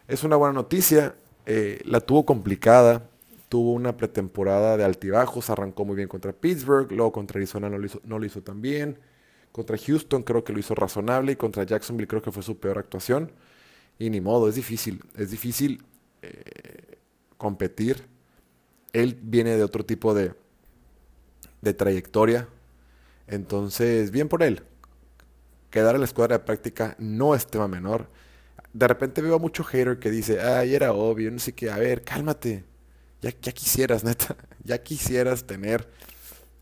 es 0.09 0.25
una 0.25 0.37
buena 0.37 0.55
noticia. 0.55 1.15
Eh, 1.47 1.81
la 1.85 2.01
tuvo 2.01 2.25
complicada. 2.25 3.09
Tuvo 3.49 3.73
una 3.73 3.97
pretemporada 3.97 4.77
de 4.77 4.85
altibajos. 4.85 5.51
Arrancó 5.51 5.85
muy 5.85 5.97
bien 5.97 6.09
contra 6.09 6.33
Pittsburgh. 6.33 6.91
Luego 6.91 7.13
contra 7.13 7.39
Arizona 7.39 7.69
no 7.69 7.79
lo 7.79 7.87
hizo, 7.87 8.01
no 8.05 8.19
lo 8.19 8.27
hizo 8.27 8.43
tan 8.43 8.61
bien. 8.61 8.99
Contra 9.53 9.77
Houston 9.79 10.23
creo 10.23 10.43
que 10.43 10.53
lo 10.53 10.59
hizo 10.59 10.75
razonable. 10.75 11.33
Y 11.33 11.37
contra 11.37 11.63
Jacksonville 11.63 12.09
creo 12.09 12.23
que 12.23 12.33
fue 12.33 12.43
su 12.43 12.59
peor 12.59 12.79
actuación. 12.79 13.31
Y 13.99 14.11
ni 14.11 14.21
modo, 14.21 14.49
es 14.49 14.55
difícil. 14.57 15.05
Es 15.17 15.31
difícil 15.31 15.85
eh, 16.23 16.94
competir. 17.45 18.09
Él 18.95 19.19
viene 19.23 19.55
de 19.55 19.63
otro 19.63 19.85
tipo 19.85 20.15
de, 20.15 20.33
de 21.61 21.75
trayectoria. 21.75 22.49
Entonces, 23.27 24.11
bien 24.11 24.31
por 24.31 24.43
él. 24.43 24.63
Quedar 25.69 25.95
en 25.95 26.01
la 26.01 26.07
escuadra 26.07 26.39
de 26.39 26.45
práctica 26.45 26.97
no 26.99 27.35
es 27.35 27.47
tema 27.47 27.69
menor. 27.69 28.09
De 28.73 28.89
repente 28.89 29.21
veo 29.21 29.35
a 29.35 29.39
mucho 29.39 29.63
hater 29.63 29.99
que 29.99 30.11
dice, 30.11 30.41
ay, 30.41 30.75
era 30.75 30.95
obvio, 30.95 31.31
no 31.31 31.39
sé 31.39 31.53
qué. 31.53 31.71
A 31.71 31.77
ver, 31.77 32.03
cálmate. 32.03 32.65
Ya, 33.21 33.31
quisieras, 33.33 34.05
neta. 34.09 34.37
Ya 34.63 34.83
quisieras 34.83 35.45
tener 35.45 35.87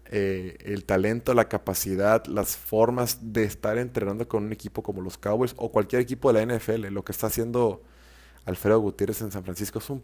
eh, 0.06 0.56
el 0.64 0.84
talento, 0.84 1.32
la 1.32 1.48
capacidad, 1.48 2.26
las 2.26 2.56
formas 2.56 3.32
de 3.32 3.44
estar 3.44 3.78
entrenando 3.78 4.26
con 4.26 4.42
un 4.42 4.52
equipo 4.52 4.82
como 4.82 5.00
los 5.00 5.16
Cowboys 5.16 5.54
o 5.58 5.70
cualquier 5.70 6.02
equipo 6.02 6.32
de 6.32 6.44
la 6.44 6.56
NFL. 6.56 6.88
Lo 6.88 7.04
que 7.04 7.12
está 7.12 7.28
haciendo 7.28 7.84
Alfredo 8.46 8.80
Gutiérrez 8.80 9.20
en 9.22 9.30
San 9.30 9.44
Francisco 9.44 9.78
son 9.80 10.02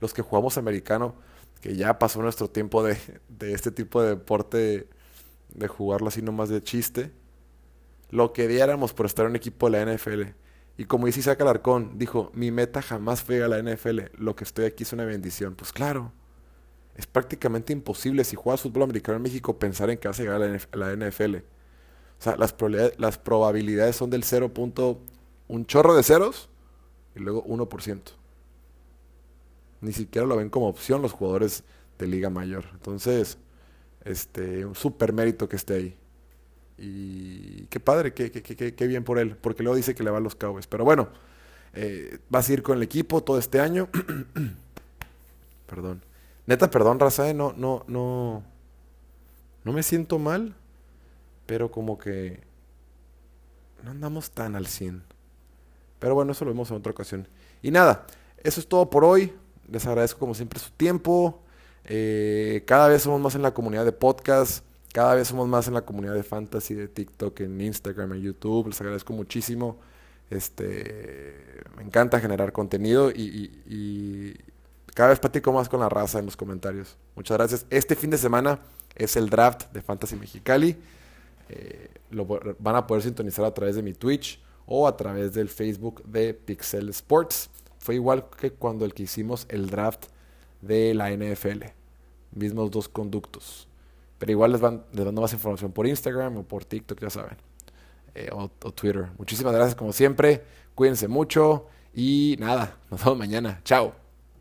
los 0.00 0.14
que 0.14 0.22
jugamos 0.22 0.58
americano, 0.58 1.14
que 1.60 1.76
ya 1.76 1.98
pasó 1.98 2.22
nuestro 2.22 2.48
tiempo 2.48 2.82
de, 2.82 2.96
este 3.40 3.70
tipo 3.70 4.02
de 4.02 4.10
deporte, 4.10 4.88
de 5.54 5.68
jugarlo 5.68 6.08
así 6.08 6.22
nomás 6.22 6.48
de 6.48 6.62
chiste. 6.62 7.10
Lo 8.10 8.32
que 8.32 8.48
diéramos 8.48 8.94
por 8.94 9.06
estar 9.06 9.24
en 9.24 9.30
un 9.30 9.36
equipo 9.36 9.68
de 9.68 9.84
la 9.84 9.94
NFL. 9.94 10.22
Y 10.76 10.84
como 10.84 11.06
dice 11.06 11.20
Isaac 11.20 11.40
Alarcón, 11.40 11.98
dijo, 11.98 12.30
mi 12.34 12.50
meta 12.50 12.80
jamás 12.80 13.22
fue 13.22 13.42
a 13.42 13.48
la 13.48 13.60
NFL, 13.60 14.00
lo 14.16 14.36
que 14.36 14.44
estoy 14.44 14.64
aquí 14.64 14.84
es 14.84 14.92
una 14.92 15.04
bendición. 15.04 15.56
Pues 15.56 15.72
claro, 15.72 16.12
es 16.94 17.06
prácticamente 17.06 17.72
imposible 17.72 18.24
si 18.24 18.36
juegas 18.36 18.60
fútbol 18.60 18.84
americano 18.84 19.16
en 19.16 19.22
México 19.22 19.58
pensar 19.58 19.90
en 19.90 19.98
que 19.98 20.08
vas 20.08 20.18
a 20.20 20.22
llegar 20.22 20.40
a 20.42 20.76
la 20.76 20.94
NFL. 20.94 21.36
O 21.36 22.22
sea, 22.22 22.36
las 22.36 22.52
probabilidades, 22.52 22.98
las 22.98 23.18
probabilidades 23.18 23.96
son 23.96 24.10
del 24.10 24.24
0. 24.24 24.52
un 25.48 25.66
chorro 25.66 25.94
de 25.94 26.02
ceros 26.02 26.48
y 27.14 27.20
luego 27.20 27.44
1%. 27.44 28.00
Ni 29.80 29.92
siquiera 29.92 30.26
lo 30.26 30.36
ven 30.36 30.50
como 30.50 30.68
opción 30.68 31.02
los 31.02 31.12
jugadores 31.12 31.64
de 31.98 32.06
Liga 32.06 32.30
Mayor. 32.30 32.64
Entonces, 32.72 33.38
este, 34.04 34.64
un 34.64 34.74
super 34.74 35.12
mérito 35.12 35.48
que 35.48 35.56
esté 35.56 35.74
ahí. 35.74 35.96
Y 36.78 37.66
qué 37.66 37.80
padre, 37.80 38.14
qué, 38.14 38.30
qué, 38.30 38.74
qué, 38.74 38.86
bien 38.86 39.04
por 39.04 39.18
él, 39.18 39.36
porque 39.36 39.62
luego 39.62 39.76
dice 39.76 39.94
que 39.94 40.04
le 40.04 40.10
va 40.10 40.18
a 40.18 40.20
los 40.20 40.36
Cowboys. 40.36 40.66
Pero 40.66 40.84
bueno, 40.84 41.08
eh, 41.74 42.18
vas 42.28 42.48
a 42.48 42.52
ir 42.52 42.62
con 42.62 42.76
el 42.76 42.82
equipo 42.82 43.22
todo 43.22 43.38
este 43.38 43.60
año. 43.60 43.88
Perdón. 45.66 46.02
Neta, 46.46 46.70
perdón, 46.70 46.98
raza, 46.98 47.28
eh, 47.28 47.34
no, 47.34 47.52
no, 47.56 47.84
no. 47.88 48.42
No 49.64 49.72
me 49.72 49.82
siento 49.82 50.18
mal, 50.18 50.54
pero 51.44 51.70
como 51.70 51.98
que 51.98 52.40
no 53.82 53.90
andamos 53.90 54.30
tan 54.30 54.56
al 54.56 54.66
100. 54.66 55.02
Pero 55.98 56.14
bueno, 56.14 56.32
eso 56.32 56.44
lo 56.46 56.52
vemos 56.52 56.70
en 56.70 56.78
otra 56.78 56.92
ocasión. 56.92 57.28
Y 57.60 57.70
nada, 57.70 58.06
eso 58.42 58.60
es 58.60 58.66
todo 58.66 58.88
por 58.88 59.04
hoy. 59.04 59.34
Les 59.70 59.86
agradezco 59.86 60.18
como 60.18 60.34
siempre 60.34 60.58
su 60.58 60.70
tiempo. 60.70 61.42
Eh, 61.84 62.64
cada 62.66 62.88
vez 62.88 63.02
somos 63.02 63.20
más 63.20 63.34
en 63.34 63.42
la 63.42 63.52
comunidad 63.52 63.84
de 63.84 63.92
podcast. 63.92 64.64
Cada 64.92 65.14
vez 65.14 65.28
somos 65.28 65.48
más 65.48 65.68
en 65.68 65.74
la 65.74 65.82
comunidad 65.82 66.14
de 66.14 66.22
fantasy, 66.22 66.74
de 66.74 66.88
TikTok, 66.88 67.40
en 67.40 67.60
Instagram, 67.60 68.14
en 68.14 68.22
YouTube. 68.22 68.68
Les 68.68 68.80
agradezco 68.80 69.12
muchísimo. 69.12 69.78
Este, 70.30 71.62
me 71.76 71.82
encanta 71.82 72.20
generar 72.20 72.52
contenido 72.52 73.10
y 73.10 74.34
cada 74.98 75.10
vez 75.10 75.20
platico 75.20 75.52
más 75.52 75.68
con 75.68 75.78
la 75.78 75.88
raza 75.88 76.18
en 76.18 76.24
los 76.24 76.36
comentarios. 76.36 76.96
Muchas 77.14 77.36
gracias. 77.38 77.66
Este 77.70 77.94
fin 77.94 78.10
de 78.10 78.18
semana 78.18 78.58
es 78.96 79.14
el 79.14 79.30
draft 79.30 79.72
de 79.72 79.80
Fantasy 79.80 80.16
Mexicali. 80.16 80.76
Eh, 81.48 81.88
lo 82.10 82.26
van 82.58 82.74
a 82.74 82.84
poder 82.84 83.04
sintonizar 83.04 83.44
a 83.44 83.54
través 83.54 83.76
de 83.76 83.82
mi 83.84 83.92
Twitch 83.94 84.42
o 84.66 84.88
a 84.88 84.96
través 84.96 85.34
del 85.34 85.48
Facebook 85.48 86.02
de 86.04 86.34
Pixel 86.34 86.88
Sports. 86.88 87.48
Fue 87.78 87.94
igual 87.94 88.26
que 88.30 88.50
cuando 88.50 88.84
el 88.84 88.94
que 88.94 89.04
hicimos 89.04 89.46
el 89.48 89.70
draft 89.70 90.06
de 90.60 90.94
la 90.94 91.10
NFL. 91.10 91.64
Mismos 92.32 92.70
dos 92.70 92.88
conductos. 92.88 93.68
Pero 94.18 94.32
igual 94.32 94.52
les 94.52 94.60
van 94.60 94.84
les 94.92 95.04
dando 95.04 95.20
más 95.20 95.32
información 95.32 95.72
por 95.72 95.86
Instagram 95.86 96.38
o 96.38 96.42
por 96.42 96.64
TikTok, 96.64 97.00
ya 97.00 97.10
saben. 97.10 97.36
Eh, 98.14 98.30
o 98.32 98.48
Twitter. 98.72 99.08
Muchísimas 99.18 99.54
gracias 99.54 99.74
como 99.74 99.92
siempre. 99.92 100.42
Cuídense 100.74 101.08
mucho. 101.08 101.66
Y 101.94 102.36
nada, 102.38 102.76
nos 102.90 103.04
vemos 103.04 103.18
mañana. 103.18 103.60
Chao. 103.64 104.07